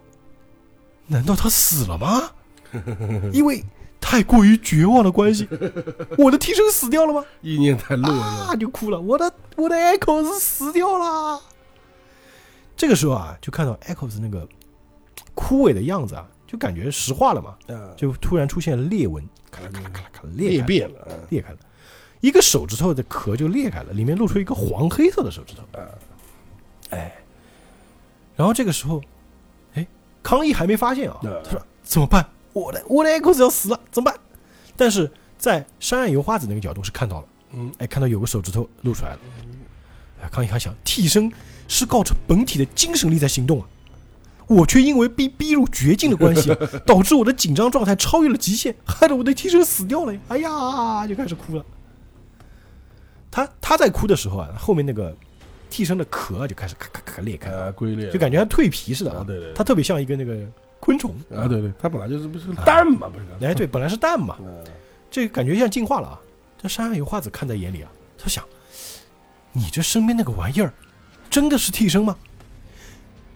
[1.07, 2.31] 难道他死了吗？
[3.33, 3.65] 因为
[4.03, 5.49] 太过于绝望的关系，
[6.19, 7.25] 我的替身死掉了吗？
[7.41, 8.57] 意念太弱啊，了。
[8.57, 11.41] 就哭了，我的我的 Echoes 死掉了。
[12.77, 14.47] 这个时候啊，就看到 Echoes 那个
[15.35, 21.01] 枯萎的样子啊，就感觉石化了嘛，啊，就突然出现了裂纹，咔啦咔啦咔啦咔啦裂裂变了。
[21.01, 21.59] 啊裂开了，
[22.21, 25.63] 一个手指头的壳就裂开了，里面露出一个黄黑色的手指头。
[25.81, 25.87] 啊，
[26.91, 27.15] 哎，
[28.37, 29.01] 然后这个时候，
[29.75, 29.87] 哎，
[30.23, 32.29] 康一还没发现啊，嗯他说怎么办？
[32.53, 34.21] 我的我的 Echoes 要死了，怎么办？
[34.77, 39.19] 但是在山岸油花子那个角度是看到了，嗯，哎，看到有个手指头露出来了。
[40.23, 41.31] 哎，康一还想，替身
[41.69, 43.67] 是靠着本体的精神力在行动啊，
[44.47, 50.21] 我却因为被逼入绝境的关系啊， 导致我的紧张状态超越了极限，害得我的替身死掉了呀！
[50.29, 51.65] 哎呀，就开始哭了。
[53.31, 55.17] 他他在哭的时候啊，后面那个
[55.71, 60.47] 替身的壳就开始咔咔咔咔裂开，啊，龟裂，就感觉像蜕皮似的啊，对对，它特别像一个那个
[60.85, 63.47] 昆虫啊，对对，它本来就是不是蛋嘛，不是个。
[63.47, 64.51] 哎，对，本来是蛋嘛，啊，
[65.09, 66.21] 这感觉像进化了啊。
[66.61, 68.45] 这山上有画子看在眼里啊，他想：
[69.53, 70.75] 你这身边那个玩意儿，
[71.31, 72.17] 真的是替身吗？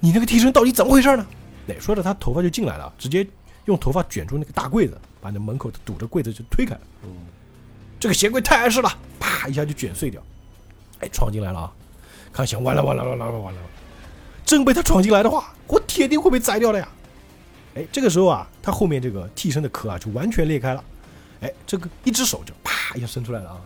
[0.01, 1.25] 你那个替身到底怎么回事呢？
[1.69, 3.25] 哎，说着他头发就进来了，直接
[3.67, 6.81] 用头发卷住那个大柜子，把那门口堵着柜子就推开了。
[7.05, 7.11] 嗯，
[8.01, 10.21] 这个鞋柜太碍事了，啪一下就卷碎掉。
[10.99, 11.73] 哎，闯进来了啊！
[12.33, 13.61] 康想，完了完了完了完了完了！
[14.45, 16.89] 真被他闯进来的话，我铁定会被宰掉的呀！
[17.77, 20.83] 哎，这个时候啊，他后面这个替身的壳啊就完全裂开了。
[21.43, 23.61] 哎，这个一只手就啪一下伸出来了啊！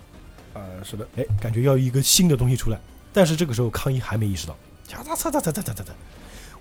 [0.54, 2.80] 呃，是的，哎，感觉要一个新的东西出来。
[3.12, 5.92] 但是这个时候康一还没意识到，擦擦擦擦擦擦擦擦擦！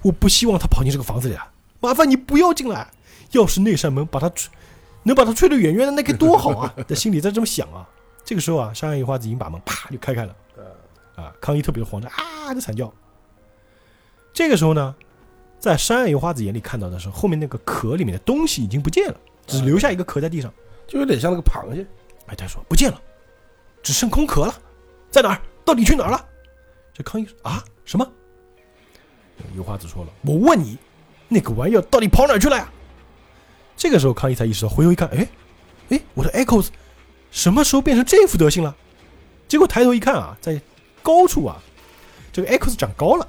[0.04, 2.88] 我不希望他跑进这个房子里啊，麻烦你不要进来。
[3.32, 4.52] 要是那扇门把他吹，
[5.04, 6.74] 能把他吹得远远的，那该多好啊！
[6.88, 7.88] 在心里在这么想啊。
[8.24, 10.36] 这个时候啊，山上野花子已经把门啪就开开了。
[11.16, 12.92] 啊，康一特别慌张啊，就惨叫。
[14.32, 14.96] 这个时候呢，
[15.60, 20.52] 在山岸油花子眼里看到的是后面那个壳里面的东西已经不见了，只留下一个壳在地上。
[20.88, 21.86] 就有点像那个螃蟹。
[22.28, 23.02] 哎，他说不见了，
[23.84, 24.54] 只剩空壳了，
[25.12, 25.42] 在哪儿？
[25.66, 26.26] 到底去哪儿了？
[26.94, 28.08] 这康一说啊，什么？
[29.56, 30.78] 油花子说了，我问你，
[31.28, 32.72] 那个玩意儿到底跑哪儿去了呀？
[33.76, 35.28] 这个时候康一才意识到，回头一看，哎，
[35.90, 36.70] 哎，我的 Echoes
[37.32, 38.76] 什么时候变成这副德行了？
[39.48, 40.60] 结果抬头一看啊，在
[41.02, 41.62] 高处啊，
[42.32, 43.28] 这个 Echoes 长高了，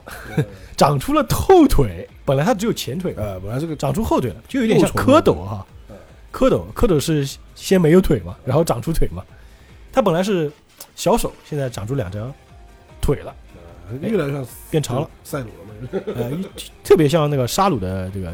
[0.77, 2.09] 长出了后腿。
[2.25, 5.67] 本来它只有前腿嘛，啊，本来这个长出后腿了，就有点像蝌蚪哈。
[6.33, 9.25] 蝌蚪，蝌蚪是先没有腿嘛，然后长出腿嘛。
[9.93, 10.49] 它本来是
[10.95, 12.33] 小手，现在长出两张
[13.01, 13.35] 腿了，
[14.01, 16.31] 越来越像变长了，赛鲁了嘛， 呃，
[16.85, 18.33] 特别像那个沙鲁的这个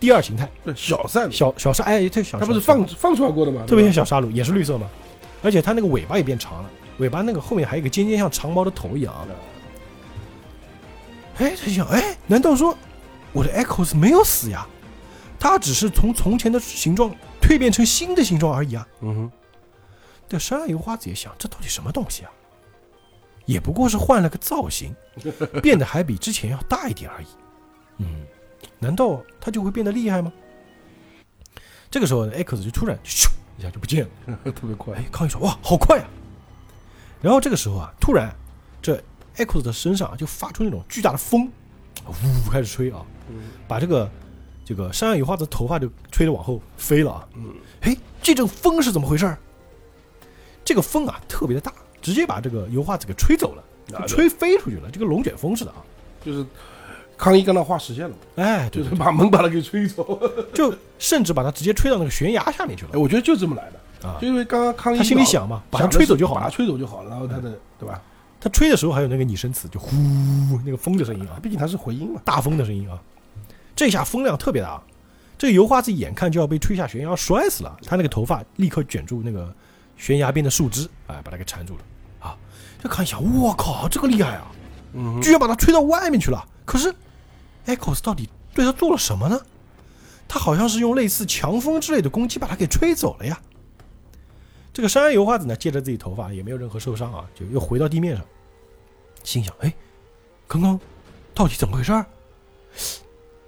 [0.00, 3.64] 第二形态，小赛鲁，小小沙，哎，这小它不是放放出来过的吗？
[3.66, 4.88] 特别像小沙鲁，也是绿色嘛，
[5.42, 9.26] 而且它那个尾巴也变长了，尾巴那个后面还有一个尖尖像长毛的头一样啊。
[11.38, 12.76] 哎，他想，哎，难道说
[13.32, 14.66] 我的 Echoes 没有死呀？
[15.38, 18.86] 它只是从从前的形状蜕变成新的形状而已啊。
[19.00, 19.32] 嗯哼，
[20.28, 22.30] 这山岸油花子也想，这到底什么东西啊？
[23.44, 24.94] 也不过是换了个造型，
[25.60, 27.26] 变得还比之前要大一点而已。
[27.98, 28.24] 嗯，
[28.78, 30.32] 难道它就会变得厉害吗？
[31.90, 34.38] 这个时候呢，X 就突然咻一下就不见了。
[34.52, 36.08] 特别快哎，，康一说：“哇，好快啊！”
[37.20, 38.34] 然后这个时候啊，突然
[38.80, 39.02] 这
[39.36, 41.50] X 的身上啊就发出那种巨大的风，
[42.06, 44.10] 呜开始吹啊，嗯把这个
[44.64, 47.28] 这个山上油花的头发就吹得往后飞了啊。
[47.34, 49.38] 嗯，哎，这阵风是怎么回事儿？
[50.64, 55.76] 这个风啊特别的大，直接把这个油画子给吹走了，吹飞出去了，就跟龙卷风似的啊。
[56.24, 56.46] 就是
[57.18, 60.18] 康一刚刚话实现了嘛，哎，对对，就是把门把它给吹走。
[60.54, 64.26] 就甚至把它直接吹到那个悬崖下面去了哎，了我觉得就这么来的，啊就。
[64.26, 66.40] 因为刚刚康一他心里想嘛，把他想吹走就好了。
[66.40, 68.00] 把他吹走就好了，然后他的对吧？
[68.44, 69.90] 他吹的时候还有那个拟声词，就呼
[70.66, 72.20] 那个风的声音啊，毕竟他是回音嘛。
[72.26, 73.00] 大风的声音啊。
[73.74, 74.82] 这下风量特别大，
[75.38, 79.50] 这个油花子眼看就要被吹下悬崖摔死了，他那个头发立刻卷住那个
[79.96, 81.80] 悬崖边的树枝，哎，把他给缠住了
[82.20, 82.36] 啊。
[82.82, 84.52] 这看一下，我靠，这个厉害啊！
[84.92, 86.46] 嗯居然把他吹到外面去了。
[86.66, 86.94] 可是
[87.64, 89.40] ，Echoes 到底对他做了什么呢？
[90.28, 93.40] 他好像是用类似强风之类的攻击把他给吹走了呀。
[94.74, 98.26] 这个山羊油花子呢，借着自己头发也没有任何受伤啊，就又回到地面上，
[99.22, 99.72] 心想：哎，
[100.48, 100.78] 刚刚
[101.32, 102.04] 到底怎么回事儿？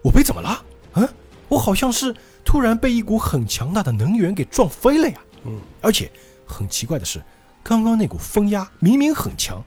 [0.03, 0.65] 我被怎么了？
[0.95, 1.09] 嗯，
[1.49, 5.21] 我好像是突然被一股很强大的能源给撞飞了呀。
[5.43, 6.09] 嗯，而且
[6.47, 7.21] 很奇怪的是，
[7.61, 9.61] 刚刚那股风压明明很强，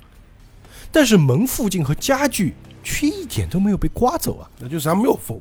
[0.93, 4.49] 但是门附近和家具却一点都没有被刮走啊！
[4.59, 5.37] 那就是他没有风，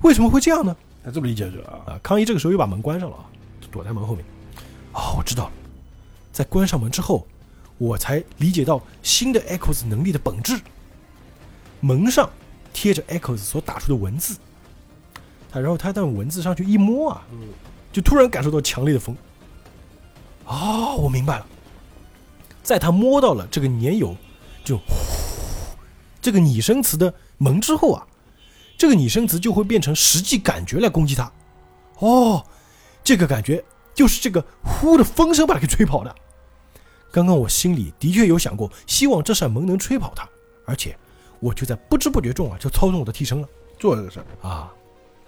[0.00, 0.74] 为什么会这样呢？
[1.02, 1.84] 那这么理解就啊。
[1.86, 3.28] 啊，康一这个时候又把门关上了啊，
[3.70, 4.24] 躲在门后面。
[4.92, 5.52] 哦，我知道了，
[6.32, 7.26] 在关上门之后，
[7.78, 10.60] 我才理解到新的 Echoes 能力的本质。
[11.80, 12.28] 门上
[12.72, 14.36] 贴着 Echoes 所打出的文字，
[15.50, 17.48] 他然后他在文字上去一摸啊，嗯，
[17.92, 19.16] 就突然感受到强烈的风。
[20.44, 21.46] 哦，我明白了，
[22.62, 24.16] 在他摸到了这个年有
[24.64, 24.84] 就呼
[26.20, 28.06] 这个拟声词的门之后啊，
[28.76, 31.32] 这个拟声词就会变成实际感觉来攻击他。
[32.00, 32.44] 哦，
[33.02, 36.14] 这个感觉就是这个呼的风声把他给吹跑的。
[37.12, 40.28] 刚刚我心里的确有想过，希望这扇门能吹跑他，
[40.64, 40.96] 而且
[41.40, 43.48] 我就在不知不觉中啊，就操纵我的替身了。
[43.78, 44.48] 做这个事儿。
[44.48, 44.72] 啊，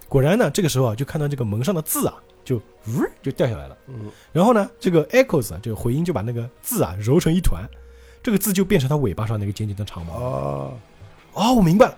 [0.08, 3.76] 果然呢，这个时候啊，就看到这个门上的字啊，就呜就掉下来了。
[3.88, 7.68] 嗯，然后呢，这个 echoes 啊，这个回音就把那个字啊揉成一团，
[8.22, 10.14] 这个字就变成它尾巴上那个尖尖的长毛。
[10.14, 10.78] 哦，
[11.32, 11.96] 哦，我明白了，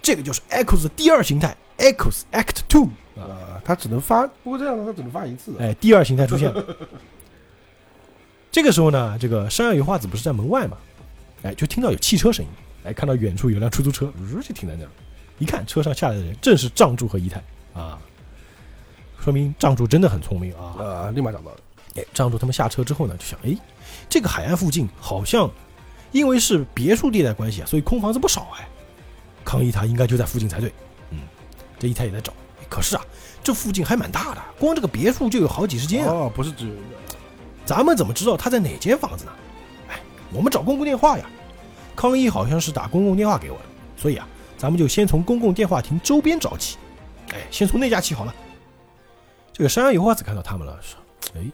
[0.00, 5.54] 这个就是 echoes 的第二形态，echoes act two 啊，啊，他只能发，不过这样的他只能发一次。
[5.58, 6.64] 哎，第二形态出现了。
[8.50, 10.76] 这个时候呢，这个山羊油花子不是在门外嘛，
[11.42, 12.50] 哎，就听到有汽车声音，
[12.84, 14.90] 哎，看到远处有辆出租车，呜就停在那儿，
[15.38, 17.98] 一看车上下来的人正是藏柱和仪太啊，
[19.18, 20.82] 说明藏柱真的很聪明啊。
[20.82, 21.56] 啊，立马找到了。
[21.94, 23.56] 哎，藏柱他们下车之后呢，就想，哎，
[24.08, 25.50] 这个海岸附近好像
[26.10, 28.68] 因为是别墅地带关系啊，所以空房子不少哎。
[29.44, 30.72] 康一他应该就在附近才对。
[31.82, 33.04] 嗯，这一太也在找，哎可是啊，
[33.42, 36.12] 这附近还蛮大的，光这个别墅就有好几十间啊。
[36.12, 36.82] 哦，不是只有一个。
[37.66, 39.32] 咱们怎么知道他在哪间房子呢？
[39.88, 40.00] 哎，
[40.32, 41.28] 我们找公共电话呀。
[41.96, 43.64] 康一好像是打公共电话给我的，
[43.96, 46.78] 所以啊，咱们就先从公共电话亭周边找起。
[47.32, 48.34] 哎，先从那家起好了。
[49.52, 50.98] 这个山羊油花子看到他们了，说
[51.36, 51.44] ：“哎，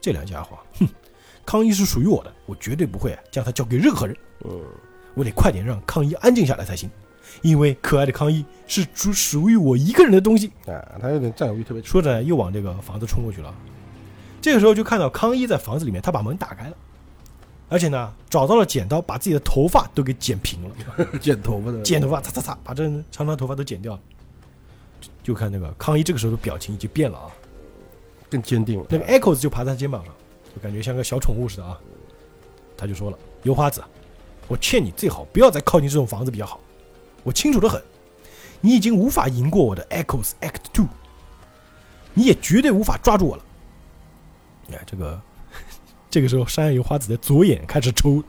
[0.00, 0.86] 这两家伙，哼，
[1.44, 4.16] 康一是属于我的，我绝对不会将他交给任何人。
[4.44, 4.60] 嗯，
[5.14, 6.88] 我得快点让康一安静下来才行，
[7.42, 11.90] 因为可爱的康一是属属于我一个人的东西。”啊，他有点占有欲特别强。
[11.90, 13.54] 说着又往这个房子冲过去了。
[14.40, 16.76] 这个时候就看到康一在房子里面，他把门打开了，
[17.68, 20.74] 而且呢找到了剪刀，把自己的头发都给剪平了，
[21.20, 24.00] 剪头发的，剪头发，擦擦擦，把这长长头发都剪掉了。
[25.22, 27.26] 就看那个康一这个时候的表情已经变了啊，
[28.30, 28.86] 更坚定了。
[28.88, 30.14] 那个 Echoes 就爬在他肩膀上，
[30.54, 31.78] 就感觉像个小宠物似的啊。
[32.76, 33.82] 他就说了：“油花子，
[34.46, 36.60] 我劝你最好不要再靠近这种房子比较好。
[37.28, 37.82] 我清楚的很，
[38.62, 40.86] 你已经无法赢过我的 Echoes Act Two，
[42.14, 43.44] 你也绝对无法抓住我了。”
[44.72, 45.20] 哎，这个
[46.08, 48.24] 这个时候，山羊油花子的左眼开始抽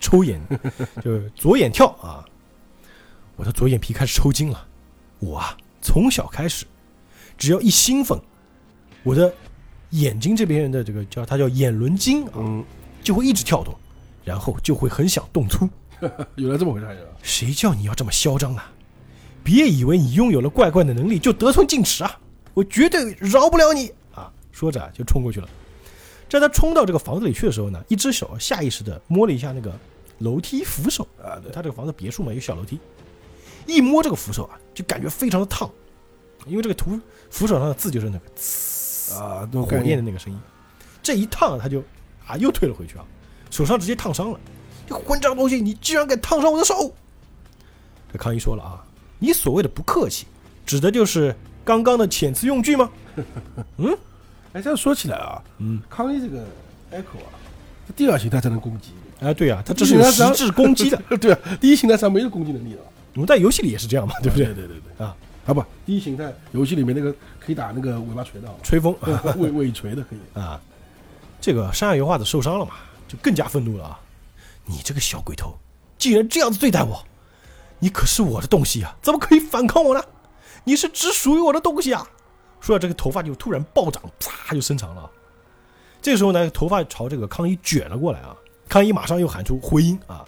[0.00, 0.40] 抽眼，
[1.04, 2.24] 就是左眼跳啊！
[3.36, 4.66] 我的左眼皮开始抽筋了。
[5.20, 6.66] 我啊，从小开始，
[7.38, 8.20] 只要一兴奋，
[9.04, 9.32] 我的
[9.90, 12.64] 眼睛这边的这个叫它叫眼轮筋啊，嗯，
[13.04, 13.72] 就会一直跳动，
[14.24, 15.68] 然后就会很想动粗。
[16.36, 16.98] 原来这么回事儿啊。
[17.22, 18.70] 谁叫你要这么嚣张啊？
[19.44, 22.20] 别以为你拥有了怪怪的能力就得寸进尺啊！
[22.54, 24.30] 我绝对饶不了你啊！
[24.52, 25.48] 说着啊就冲过去了。
[26.28, 29.72] 在他冲到这个房子里去的时候呢，一只手下意识的摸了一下那个
[30.18, 32.78] 楼梯扶手啊，对，他这个房子别墅嘛，有小楼梯，
[33.66, 35.68] 一摸这个扶手啊，就感觉非常的烫，
[36.46, 36.98] 因为这个图
[37.30, 40.40] 扶手上的字就是那个啊，火焰的那个声音，
[41.02, 41.82] 这一烫他就
[42.26, 43.04] 啊又退了回去啊，
[43.50, 44.40] 手上直接烫伤了。
[44.86, 46.94] 这混账东西，你居然敢烫伤我的手！
[48.12, 48.84] 这康一说了啊，
[49.18, 50.26] 你所谓的不客气，
[50.66, 52.90] 指的就是刚刚的遣词用句吗？
[53.78, 53.96] 嗯
[54.52, 56.40] 哎，这样说起来啊，嗯，康一这个
[56.92, 57.32] Echo 啊，
[57.86, 58.90] 他第二形态才能攻击。
[59.20, 61.00] 哎，对啊，他这是有实质攻击的。
[61.16, 62.80] 对啊，第一形态上没有攻击能力的，
[63.14, 64.46] 我们在游戏里也是这样嘛，对不对？
[64.46, 65.16] 对对对啊，
[65.46, 67.10] 啊不，第一形态游戏里面那个
[67.40, 68.94] 可以打那个尾巴锤的啊，吹风
[69.38, 70.18] 尾尾锤的可以。
[70.38, 70.60] 啊，
[71.40, 72.72] 这个山下油画子受伤了嘛，
[73.08, 74.00] 就更加愤怒了啊！
[74.64, 75.58] 你这个小鬼头，
[75.98, 77.04] 竟然这样子对待我！
[77.78, 80.02] 你可是我的东西啊，怎么可以反抗我呢？
[80.64, 82.08] 你是只属于我的东西啊！
[82.60, 85.10] 说到这个头发就突然暴涨，啪就伸长了。
[86.00, 88.36] 这个时候呢，头发朝这个康一卷了过来啊，
[88.68, 90.24] 康一马上又喊出回音啊，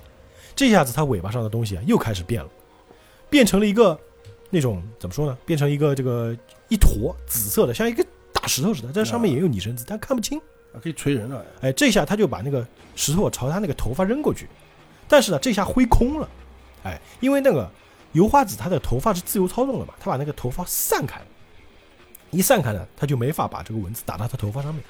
[0.56, 2.50] 这下子他尾巴上的东西啊又开始变了，
[3.30, 3.96] 变成了一个
[4.50, 5.38] 那种怎么说呢？
[5.46, 6.36] 变成一个这个
[6.68, 10.40] 一坨紫色的，像一个大石头似的，这上面也有拟声字，但看不清。
[10.74, 11.44] 啊，可以锤人了。
[11.60, 12.66] 哎，这下他就把那个
[12.96, 14.48] 石头朝他那个头发扔过去，
[15.08, 16.28] 但是呢，这下挥空了。
[16.82, 17.70] 哎，因为那个
[18.12, 21.26] 油花子他的头发是自由操纵的嘛，他把那个头发散开了，
[22.30, 24.82] 一散开呢，他就没法把这个蚊子打到他头发上面。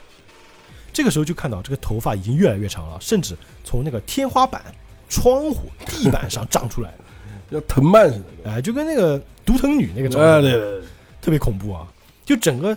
[0.93, 4.63] 这个时候就看到这个头发已经越来越长了，甚至从那个天花板、
[5.09, 7.05] 窗户、地板上长出来了，
[7.51, 8.51] 像藤蔓似的。
[8.51, 10.83] 哎，就跟那个独藤女那个长哎，得对对对，
[11.21, 11.87] 特别恐怖啊！
[12.25, 12.77] 就整个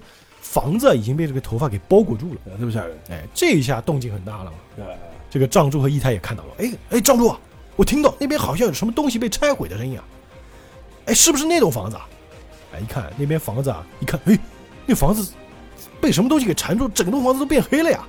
[0.50, 2.40] 房子已经被这个头发给包裹住了。
[2.46, 2.98] 对特别吓人。
[3.10, 4.58] 哎，这一下动静很大了嘛。
[4.80, 4.98] 哎
[5.30, 7.38] 这个藏柱和义太也看到了，哎哎，藏柱啊，
[7.76, 10.04] 我听到那边好像有什么东西被拆毁的声音啊，
[11.06, 12.08] 哎，是不是那栋房子啊？
[12.74, 14.40] 哎，一看那边房子啊，一看，哎，
[14.86, 15.34] 那房子
[16.00, 18.08] 被什么东西给缠住，整栋房子都变黑了呀。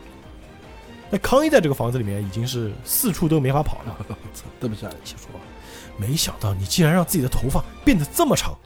[1.11, 3.97] 那康一在这个房子里面已经是四处都没法跑了。
[4.33, 4.97] 操，特别吓人。
[5.05, 5.29] 就说，
[5.97, 8.57] 没想到你竟然让自己的头发变得这么长，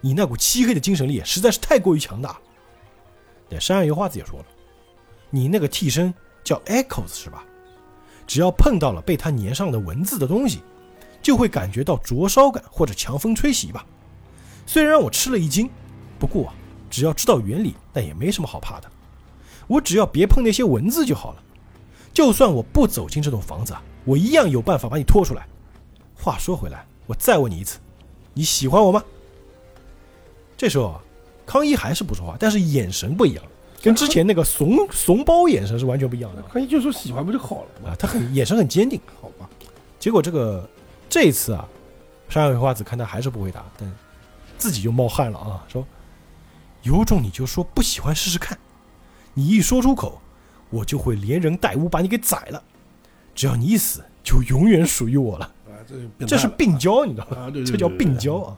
[0.00, 2.38] 你那股漆黑的精神力实在是太过于强大。
[3.52, 4.46] 对，山上油花子也说了，
[5.28, 7.44] 你那个替身叫 Echoes 是吧？
[8.26, 10.62] 只要碰到了被它粘上的文字的东西，
[11.20, 13.84] 就会感觉到灼烧感或者强风吹袭吧。
[14.64, 15.68] 虽然我吃了一惊，
[16.18, 16.50] 不过
[16.88, 18.90] 只要知道原理，那也没什么好怕的。
[19.66, 21.42] 我只要别碰那些文字就好了。
[22.14, 23.74] 就算我不走进这栋房子，
[24.06, 25.46] 我一样有办法把你拖出来。
[26.14, 27.78] 话说回来，我再问你一次，
[28.32, 29.04] 你喜欢我吗？
[30.56, 31.02] 这时候啊，
[31.44, 33.44] 康一还是不说话，但是眼神不一样，
[33.82, 37.90] 跟之前那个怂怂包眼神是完全不一样的康一就说喜欢不就好了嘛？
[37.90, 37.96] 啊。
[37.98, 39.00] 他很眼神很坚定。
[39.20, 39.48] 好吧，
[39.98, 40.68] 结果这个
[41.08, 41.68] 这一次啊，
[42.28, 43.92] 山上有花子看他还是不回答，但
[44.56, 45.84] 自己就冒汗了啊，说
[46.82, 48.56] ：“有种你就说不喜欢试试看，
[49.34, 50.20] 你一说出口，
[50.70, 52.62] 我就会连人带物把你给宰了。
[53.34, 55.44] 只要你一死，就永远属于我了。
[55.66, 55.74] 啊，
[56.26, 57.50] 这是病娇，你知道吗？
[57.50, 58.36] 这叫病娇。
[58.36, 58.56] 啊！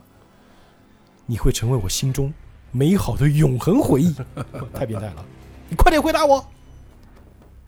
[1.27, 2.31] 你会成为我心中
[2.75, 4.13] 美好的永恒回忆，
[4.75, 5.25] 太变态了！
[5.69, 6.45] 你快点回答我。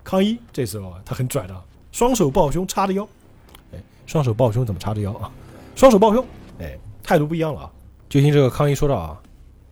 [0.03, 3.07] 康一这时候啊，他很拽的啊，双手抱胸，叉着腰。
[3.73, 5.31] 哎，双手抱胸怎么叉着腰啊？
[5.77, 6.25] 双手抱胸，
[6.59, 7.71] 哎，态度不一样了啊。
[8.09, 9.17] 就听这个康一说道啊，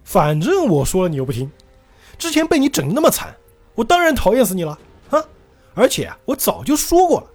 [0.05, 1.51] 反正我说了你又不听，
[2.17, 3.35] 之前被你整得那么惨，
[3.75, 4.79] 我当然讨厌死你了
[5.09, 5.21] 啊！
[5.73, 7.27] 而且啊我早就说过了。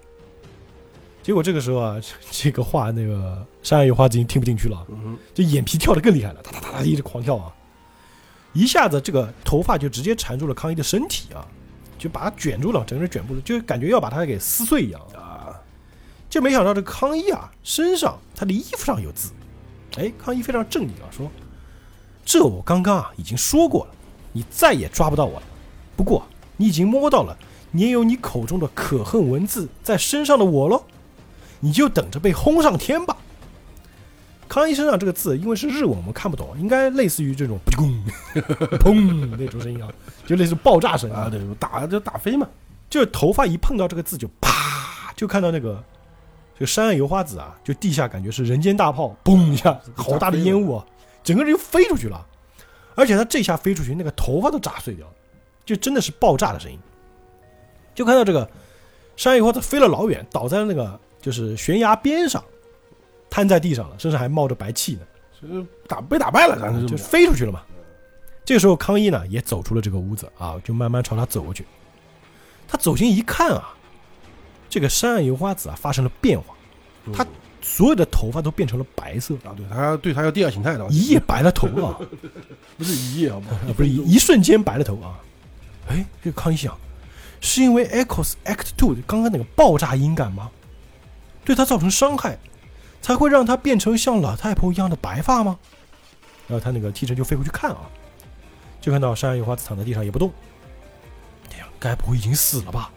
[1.23, 2.01] 结果这个时候啊，
[2.33, 7.55] 这个话那个山上有花子已经听不进去了，嗯就眼皮跳的更厉害了，哒哒哒哒一直狂跳啊！
[8.53, 11.47] 一下子这个头发就直接缠住了康一的身体啊，
[11.97, 15.55] 就把他卷住了，整个人卷住了，就感觉要把他给撕碎一样啊，
[16.29, 19.31] 就没想到这个康一啊，身上他的衣服上有字，
[19.97, 21.31] 哎，康一非常正经啊，说
[22.27, 23.93] ：“这我刚刚啊已经说过了，
[24.33, 25.47] 你再也抓不到我了。
[25.97, 26.27] 不过
[26.57, 27.37] 你已经摸到了
[27.73, 30.83] 也有你口中的可恨文字在身上的我喽，
[31.61, 33.17] 你就等着被轰上天吧。”
[34.51, 37.87] 康一身上这个字，因为是日文，我们看不懂，应该类似于这种砰
[38.81, 38.93] 砰
[39.39, 39.89] 那种声音啊，
[40.27, 42.49] 就类似爆炸声啊，对，打就打飞嘛，
[42.91, 45.81] 就是头发一碰到这个字就啪，就看到那个
[46.55, 50.87] 这个山岸油花子啊，就地下感觉是人间大炮，嘣一下，好大的烟雾啊，
[51.23, 52.27] 整个人就飞出去了，
[52.97, 55.13] 而且他这下飞出去，那个头发都炸碎掉了，
[55.65, 56.77] 就真的是爆炸的声音。
[57.95, 58.51] 就看到这个
[59.17, 62.43] 山岸油花子飞了老远，倒在了那个就是悬崖边上，
[63.31, 65.01] 瘫在地上了，身上还冒着白气呢。
[65.41, 67.63] 就是打被打败了，咱是这就飞出去了嘛。
[68.45, 71.65] 这个时候，康一呢也走出了这个屋子啊，就慢慢朝他走过去。
[72.69, 73.75] 他走近一看啊，
[74.69, 76.55] 这个山岸油花子啊发生了变化，
[77.13, 77.27] 他
[77.63, 81.99] 所有的头发都变成了白色，啊，对他对他要第二形态的，一夜白了头啊，
[82.77, 83.57] 不是一夜好不好？
[83.69, 85.19] 啊不是一一瞬间白了头啊。
[85.89, 86.77] 哎，这个康一想，
[87.41, 90.51] 是因为 Echoes Act Two 刚刚那个爆炸音感吗？
[91.45, 92.39] 对他造成伤害，
[93.01, 95.59] 才会让他变成像老太婆一样的白发吗？
[96.47, 97.83] 然后他那个替身就飞过去看啊，
[98.81, 100.33] 就看到山野油花子躺在地上也不动。
[101.53, 102.91] 哎呀，该不会已经死了吧？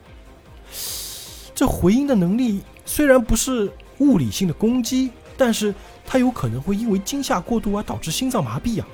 [1.53, 5.73] 这回音的能力虽然不是物理性的攻击，但是
[6.03, 8.87] 他有可能会因为惊吓过度而导致心脏麻痹啊，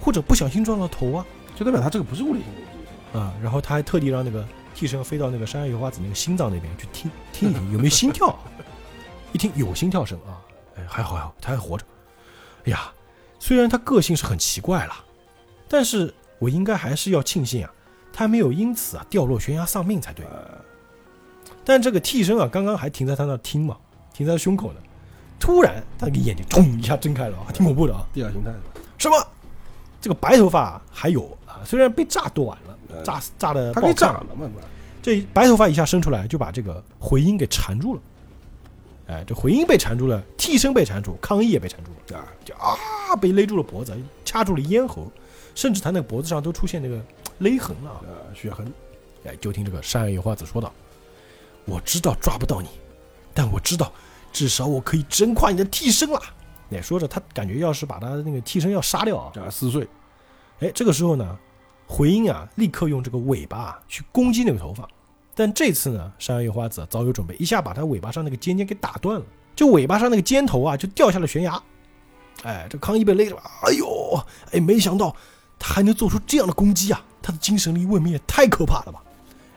[0.00, 1.26] 或者不小心撞到头啊。
[1.56, 2.48] 就代表他这个不是物理性
[3.12, 8.38] 的，啊，然后他还特地让那个替身飞到那个山野油花子那个心脏那边去听听一听有没有心跳啊，
[9.32, 10.38] 一听有心跳声啊，
[10.76, 11.84] 哎，还好还好，他还活着。
[12.64, 12.92] 哎呀，
[13.38, 14.94] 虽然他个性是很奇怪了，
[15.68, 17.70] 但是我应该还是要庆幸啊，
[18.12, 20.24] 他没有因此啊掉落悬崖丧命才对。
[21.64, 23.76] 但这个替身啊，刚刚还停在他那听嘛，
[24.12, 24.80] 停在他胸口呢，
[25.38, 28.04] 突然他那个眼睛冲一下睁开了啊，挺恐怖的啊！
[28.12, 28.50] 地下形态，
[28.98, 29.26] 什么？
[30.00, 34.46] 这个白头发还有啊，虽然被炸短了，呃炸炸的它可以炸了嘛？
[35.02, 38.00] 这白头发一下伸出来，就把这个回音给缠住了。
[39.06, 42.76] 哎，这回音被缠住了，替身被缠住，康一也被缠住了，啊，就啊
[43.20, 43.94] 被勒住了脖子，
[44.24, 45.10] 掐住了咽喉，
[45.54, 46.98] 甚至他那个脖子上都出现那个
[47.38, 48.00] 勒痕了
[48.34, 48.72] 血痕，
[49.24, 50.72] 哎，就听这个山野花子说道
[51.66, 52.68] ：“我知道抓不到你，
[53.34, 53.92] 但我知道
[54.32, 56.20] 至少我可以征夸你的替身了。”
[56.72, 59.86] 哎，说着他感觉要是把他那个替身要杀掉啊，啊，撕碎，
[60.60, 61.38] 哎，这个时候呢，
[61.86, 64.88] 回音啊立刻用这个尾巴啊去攻击那个头发，
[65.34, 69.26] 但这次呢，山野花子早有准备，一下把他尾巴上那个尖尖给打断了，
[69.56, 71.60] 就尾巴上那个尖头啊就掉下了悬崖。
[72.42, 74.20] 哎，这康一被勒着，哎呦，
[74.52, 75.14] 哎，没想到
[75.58, 77.04] 他还能做出这样的攻击啊！
[77.22, 79.02] 他的精神力未免也太可怕了吧！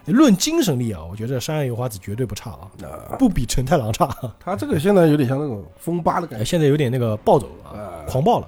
[0.05, 4.15] 哎论精神力啊，我觉得山野花子绝对不差啊，啊，不比陈太郎差。
[4.39, 8.47] 他这个现在有点像那种风八的感哎，觉，现在有点那个暴走啊，啊，狂暴了。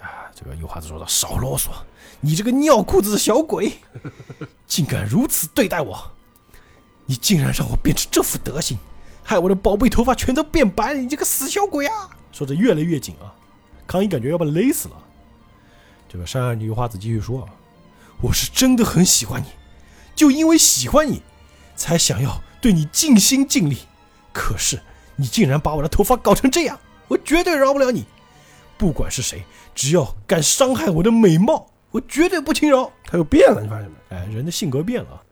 [0.00, 1.68] 啊，这个油花子说道：“少啰嗦，
[2.20, 3.72] 你这个尿裤子的小鬼，
[4.66, 5.96] 竟敢如此对待我！
[7.06, 8.78] 你竟然让我变成这副德行，
[9.22, 11.00] 害我的宝贝头发全都变白了！
[11.00, 13.32] 你这个死小鬼啊！”说着越来越紧啊，
[13.86, 14.96] 康一感觉要被勒死了。
[16.08, 17.48] 这个山二女花子继续说：“啊，
[18.20, 19.46] 我是真的很喜欢你，
[20.14, 21.22] 就因为喜欢你，
[21.76, 23.78] 才想要对你尽心尽力。
[24.32, 24.80] 可是
[25.16, 26.78] 你竟然把我的头发搞成这样，
[27.08, 28.04] 我绝对饶不了你！
[28.76, 29.44] 不管是谁，
[29.74, 32.90] 只要敢伤害我的美貌，我绝对不轻饶。
[33.04, 34.16] 他又变了，你发现没？
[34.16, 35.22] 哎，人的性格变了啊，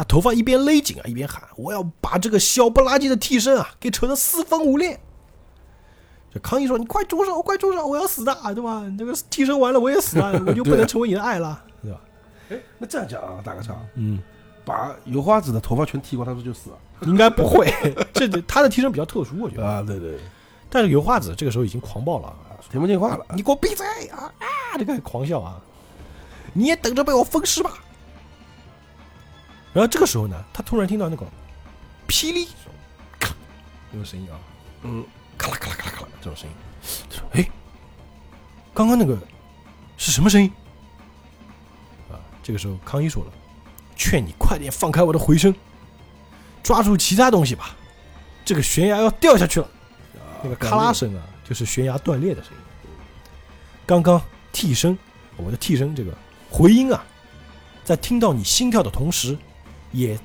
[0.00, 4.98] 他头发一边勒紧啊，一边喊：“我要把这个小不拉几的替身啊，给扯得四分五裂。”
[6.32, 8.82] 这康一说：“你快住手，快住手，我要死的，对吧？
[8.98, 12.00] 这个替身完了，我也死了，我就不能成为你的爱了， 对吧
[12.48, 14.18] 哎，那这样讲啊，打个岔，？”嗯，
[14.64, 16.78] 把油花子的头发全剃光，他说就死了？
[17.02, 17.70] 应该不会，
[18.14, 19.66] 这他的替身比较特殊，我觉得。
[19.66, 20.18] 啊，对对，
[20.70, 24.78] 但是油花子这个时候已经狂暴了啊，听不进话了，你给我闭嘴啊啊！
[24.78, 25.60] 这个狂笑啊！
[26.54, 27.74] 你也等着被我分尸吧！
[29.72, 31.24] 然后这个时候呢，他突然听到那个
[32.08, 32.48] 霹雳，
[33.18, 33.34] 咔，
[33.92, 34.38] 那个声音啊，
[34.82, 35.04] 嗯，
[35.38, 36.56] 咔啦咔啦咔啦咔啦这种声音。
[37.08, 37.48] 他说：“哎，
[38.74, 39.16] 刚刚那个
[39.96, 40.50] 是什么声音？”
[42.10, 43.32] 啊，这个时候康一说了
[43.94, 45.54] ：“劝你快点放开我的回声，
[46.62, 47.76] 抓住其他东西吧，
[48.44, 49.70] 这个悬崖要掉下去了。”
[50.42, 52.58] 那个咔啦声啊，就是悬崖断裂的声音。
[53.86, 54.20] 刚刚
[54.52, 54.98] 替身，
[55.36, 56.12] 我的替身这个
[56.50, 57.04] 回音啊，
[57.84, 59.36] 在听到你心跳的同时，
[59.92, 60.18] 也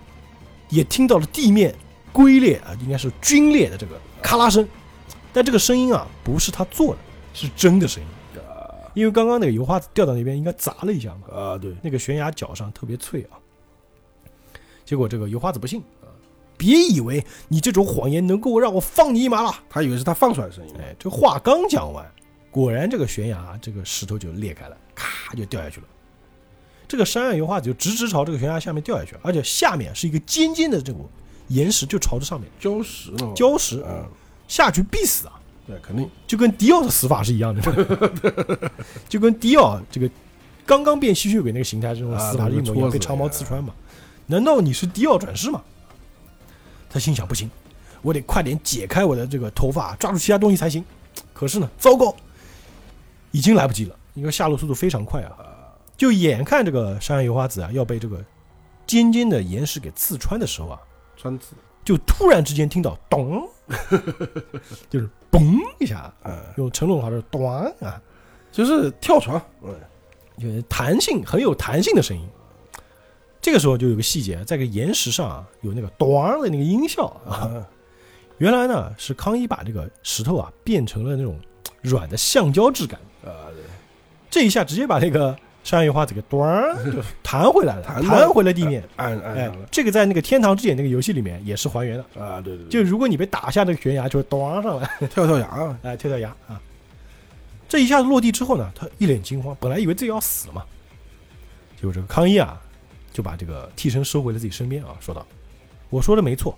[0.70, 1.74] 也听到了地面
[2.12, 4.68] 龟裂啊，应该是龟裂的这个咔啦声。
[5.34, 7.00] 但这个声音啊，不是他做的，
[7.34, 8.10] 是真的声音。
[8.94, 13.36] 因为刚刚那个油花子掉到那边，应该砸了一下嘛，啊，对，那个悬崖角上特别脆啊。
[14.86, 16.08] 结果这个油花子不信啊，
[16.56, 19.54] 别以为你这种谎言能够让我放你一马了。
[19.70, 22.10] 他以为是他放出来的声音，哎，这话刚讲完，
[22.50, 25.88] 果然这个悬崖这个石头就裂开了，咔就掉下去了。
[26.88, 31.08] 这个山岸油画就直直朝这个悬崖下面掉下去了，而且下面是一个尖尖的这种
[31.48, 34.06] 岩石，就朝着上面礁石了，礁石，嗯，
[34.48, 35.40] 下去必死啊！
[35.68, 38.72] 对，肯定，就跟迪奥的死法是一样的，
[39.10, 40.10] 就跟迪奥这个
[40.66, 43.74] 刚刚变吸血鬼那个形态这种死法是一模一样，啊被长矛刺穿嘛。
[44.28, 45.62] 难道你是迪奥转世吗？
[46.90, 47.50] 他心想：不行，
[48.02, 50.84] 我得快点解开我的这个头发，抓住其他东西才行。
[51.34, 52.16] 可是呢，糟糕，
[53.32, 55.36] 已经来不及了，因为下落速度非常快啊！
[55.98, 58.24] 就眼看这个山原油花子啊要被这个
[58.86, 60.80] 尖尖的岩石给刺穿的时候啊，
[61.16, 63.48] 穿刺，就突然之间听到咚，
[64.90, 67.48] 就是嘣一下，嗯，用成龙话说“咚”
[67.82, 68.02] 啊，
[68.52, 69.74] 就是跳床，嗯，
[70.38, 72.28] 有弹性，很有弹性的声音。
[73.42, 76.10] 这个时候就有个细节，在个岩石上啊，有那个“咚”
[76.42, 77.36] 的那个音效啊。
[77.36, 77.68] 啊，
[78.40, 81.40] 原来呢是康一把这个石头啊变成了那种
[81.82, 83.64] 软的橡胶质感，啊，对，
[84.30, 86.40] 这一下直接把那个山芋花这个“咚”
[86.86, 88.84] 就弹回来了，弹回了地面。
[88.98, 94.88] 按按哎，，这个在那个天堂之眼那个游戏里面也是还原的，啊，对对，就如果你被打下那个悬崖，就会咚上来。
[95.08, 96.62] 跳跳崖啊， 哎，跳跳崖啊！
[97.68, 100.64] 这一下子落地之后呢，他一脸惊慌，本来以为自己要死了嘛，
[101.76, 102.62] 结果这个康一啊，
[103.12, 105.26] 就把这个替身收回了自己身边啊，说道
[105.90, 106.56] ：“我说的没错，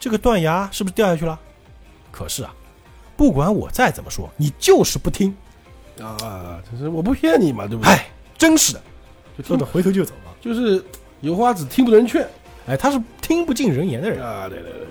[0.00, 1.38] 这个断崖是不是掉下去了？
[2.10, 2.54] 可是啊，
[3.18, 5.36] 不管我再怎么说，你就是不听，
[6.00, 7.92] 啊，就是我不骗你嘛，对不对？
[7.92, 8.82] 哎，真是的。”
[9.36, 10.84] 就听说着回头就走啊，就是
[11.20, 12.28] 油花子听不人劝
[12.66, 14.22] 哎，他是听不进人言的人。
[14.22, 14.86] 啊，对对对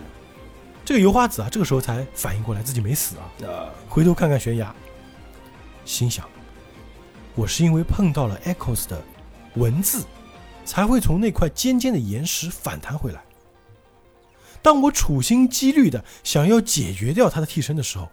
[0.85, 4.73] 这个油花子啊，这个时候才反应过来自己没死啊，啊，回头看看悬崖，
[5.85, 6.27] 心想：
[7.35, 8.99] 我是因为碰到了 Echoes 的
[9.55, 10.03] 文字，
[10.65, 13.23] 才会从那块尖尖的岩石反弹回来。
[14.61, 18.09] 当我处心积虑的想要解决掉他的替身的时候，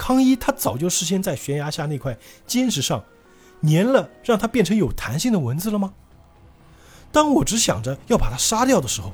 [0.00, 3.04] 康一他早就事先在悬崖下那块坚石上
[3.64, 5.92] 粘了让它变成有弹性的文字了吗？
[7.12, 9.12] 当我只想着要把他杀掉的时候，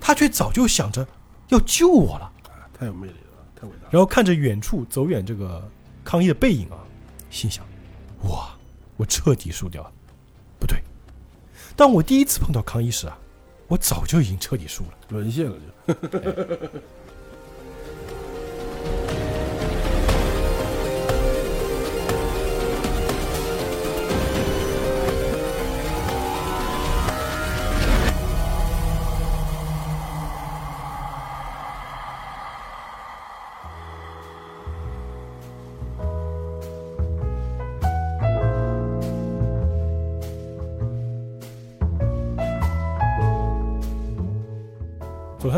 [0.00, 1.06] 他却早就想着
[1.48, 2.24] 要救我了。
[2.44, 3.88] 啊太有魅力了，太伟大了。
[3.90, 5.62] 然后看着远处走远这个
[6.02, 6.78] 康一的背影啊，
[7.30, 7.62] 心想：
[8.22, 8.48] 哇，
[8.96, 9.92] 我彻底输掉了。
[10.58, 10.82] 不对，
[11.76, 13.18] 当我第一次碰到康一时啊，
[13.68, 14.90] 我早就已经彻底输了。
[15.10, 15.94] 沦陷了就。
[15.94, 16.93] 总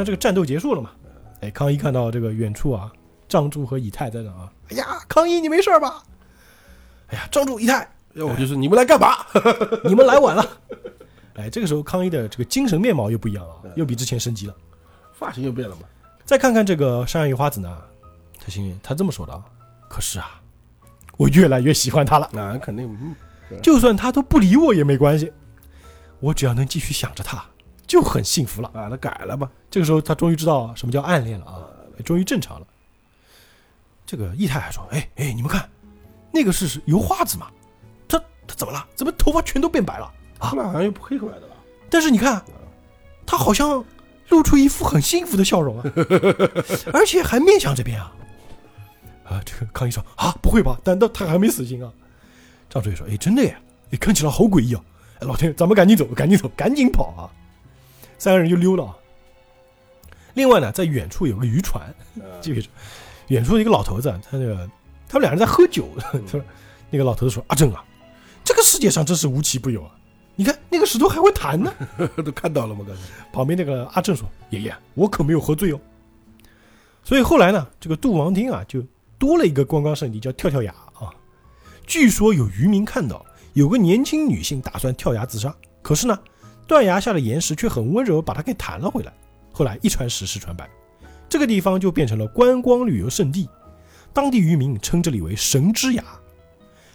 [0.06, 0.92] 这个战斗结束了嘛。
[1.40, 2.90] 哎，康一看到这个远处啊，
[3.28, 6.02] 张柱和以太在那啊，哎呀，康一你没事吧？
[7.08, 9.16] 哎呀，张柱以太，要我就是你们来干嘛？
[9.84, 10.46] 你们来晚了。
[11.34, 14.54] 哎，这个时候康一的这个精神面貌又不一样了，又比之前升级了。
[15.12, 15.82] 发型又变了嘛？
[16.24, 17.76] 再看看这个山上有花子呢，
[18.40, 19.44] 他心里他这么说的啊，
[19.90, 20.40] 可是啊，
[21.18, 23.14] 我越来越喜欢他了，那肯定，嗯
[23.62, 25.30] 就算他都不理我也没关系，
[26.20, 27.44] 我只要能继续想着他，
[27.86, 28.70] 就很幸福了。
[28.74, 29.50] 啊，他改了吧？
[29.70, 31.64] 这个时候他终于知道什么叫暗恋了啊，
[32.04, 32.66] 终于正常了。
[34.04, 35.68] 这个义太还说：“哎哎，你们看，
[36.32, 37.48] 那个是油画子嘛？
[38.08, 38.86] 他他怎么了？
[38.94, 40.06] 怎么头发全都变白了？
[40.38, 41.56] 啊后来好像又黑回来的了。
[41.90, 42.44] 但是你看，
[43.26, 43.84] 他好像
[44.28, 45.84] 露出一副很幸福的笑容啊，
[46.92, 48.12] 而且还面向这边啊。
[49.24, 50.78] 啊，这个康一说啊，不会吧？
[50.84, 51.90] 难道他还没死心啊？
[52.68, 53.56] 张追说，哎，真的耶，
[53.90, 54.80] 哎，看起来好诡异啊！
[55.20, 57.26] 哎，老天，咱们赶紧走，赶紧走，赶紧跑啊！
[58.18, 58.96] 三个人就溜了啊。
[60.34, 61.94] 另外呢，在远处有个渔船？
[63.28, 64.68] 远处一个老头子，他那个
[65.08, 66.40] 他们两人在喝酒， 他说
[66.90, 67.84] 那个老头子说：“阿正啊，
[68.44, 69.90] 这个世界上真是无奇不有啊！
[70.36, 71.72] 你看那个石头还会弹呢。
[72.24, 72.84] ”都看到了吗？
[72.86, 73.02] 刚才
[73.32, 75.80] 旁边那个阿正说：“爷爷，我可没有喝醉哦。”
[77.02, 78.84] 所以后来呢，这个杜王町啊，就
[79.18, 81.10] 多了一个观光胜地，叫跳跳崖啊。
[81.86, 86.18] 据说有渔民看到有个年轻女性打算跳崖自杀，可是呢，
[86.66, 89.12] 断崖下的岩石却很温柔，把它给弹了回来。
[89.52, 90.68] 后来一传十，十传百，
[91.28, 93.48] 这个地方就变成了观光旅游胜地。
[94.12, 96.04] 当地渔民称这里为神之崖，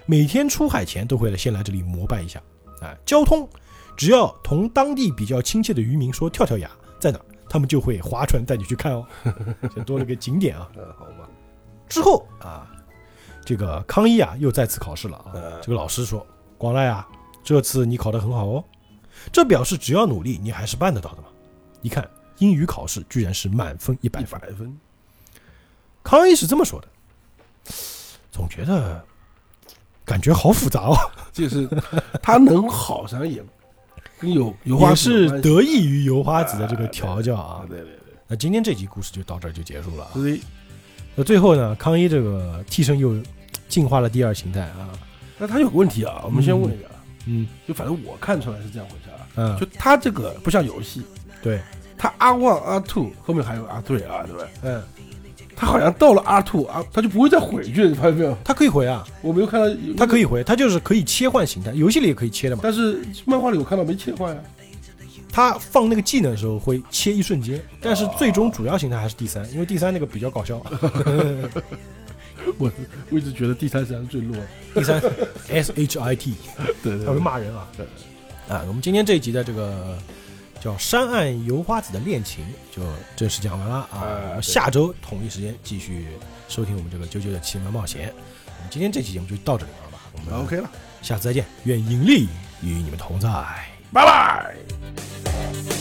[0.06, 2.42] 每天出海前都会来先来这里膜拜一下。
[2.82, 3.48] 啊，交通
[3.96, 6.70] 只要同当地比较亲切的渔民说跳跳崖
[7.00, 9.06] 在哪，他们就会划船带你去看哦，
[9.76, 10.68] 就多了个景点啊。
[10.76, 11.30] 呃， 好吧，
[11.88, 12.68] 之后啊，
[13.46, 15.32] 这个康一啊又再次考试了啊。
[15.34, 16.26] 呃，这个老师说
[16.58, 17.08] ：“广濑啊，
[17.44, 18.64] 这次你考得很好哦，
[19.32, 21.28] 这表示只要努力，你还是办得到的嘛。”
[21.82, 22.08] 一看
[22.38, 24.78] 英语考试居然是满分一百一分，百分，
[26.04, 26.88] 康一是这么说的，
[28.32, 29.04] 总觉得
[30.06, 30.96] 感觉好复杂哦，
[31.34, 31.68] 就是
[32.22, 33.44] 他能好，上也
[34.20, 37.66] 跟有油花也是得益于油花子的这个调教啊啊，。
[37.68, 40.12] 对对对那今天这集故事就到这儿就结束了啊。
[40.14, 40.42] 所以
[41.16, 43.16] 那最后呢，康一这个替身又
[43.68, 44.90] 进化了第二形态啊，
[45.40, 46.91] 那他有个问题啊，我们先问一个啊，
[47.28, 51.02] 嗯就反正我看出来是这样回事啊，嗯，就他这个不像游戏，
[51.42, 51.62] 对，
[51.98, 54.48] 他 R one R two 后面还有 R three 啊，对不对？
[54.64, 54.82] 嗯，
[55.56, 58.38] 他好像到了 R two 啊，他就不会再回去，你发现没有？
[58.44, 59.68] 他可以回啊，我没有看到
[59.98, 62.62] 他，可以回，他就是可以切换形态，游戏里也可以切的嘛。
[62.64, 64.42] 但是漫画里我看到没切换呀。
[65.34, 70.62] 他放那个技能的时候会切一瞬间，但是最终主要形态还是第三，因为第三那个比较搞笑。
[72.58, 72.72] 我
[73.10, 74.48] 我一直觉得第三实际上是最弱的。
[74.76, 75.02] 第三
[75.50, 76.36] S H I T，
[76.84, 77.68] 对对他会骂人啊。
[77.76, 77.86] 对
[78.48, 79.98] 啊，我们今天这一集的这个
[80.62, 82.44] 叫《山岸油花子的恋情》
[82.76, 82.84] 就
[83.16, 86.08] 正式讲完了啊下周同一时间继续
[86.50, 88.14] 收听我们这个啾啾的奇门冒险。
[88.48, 90.00] 我们今天这期节目就到这里了吧？
[90.14, 90.70] 我们 OK 了，
[91.02, 92.28] 下次再见，愿引力
[92.62, 93.30] 与你们同在。
[93.94, 95.81] 拜拜。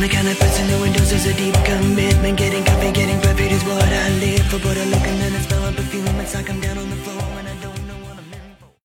[0.00, 2.38] The kind of person who endorses a deep commitment.
[2.38, 4.58] Getting coffee, getting perfect is what I live for.
[4.58, 6.06] But I look and then I smell a perfume.
[6.20, 7.29] It's like I'm down on the floor.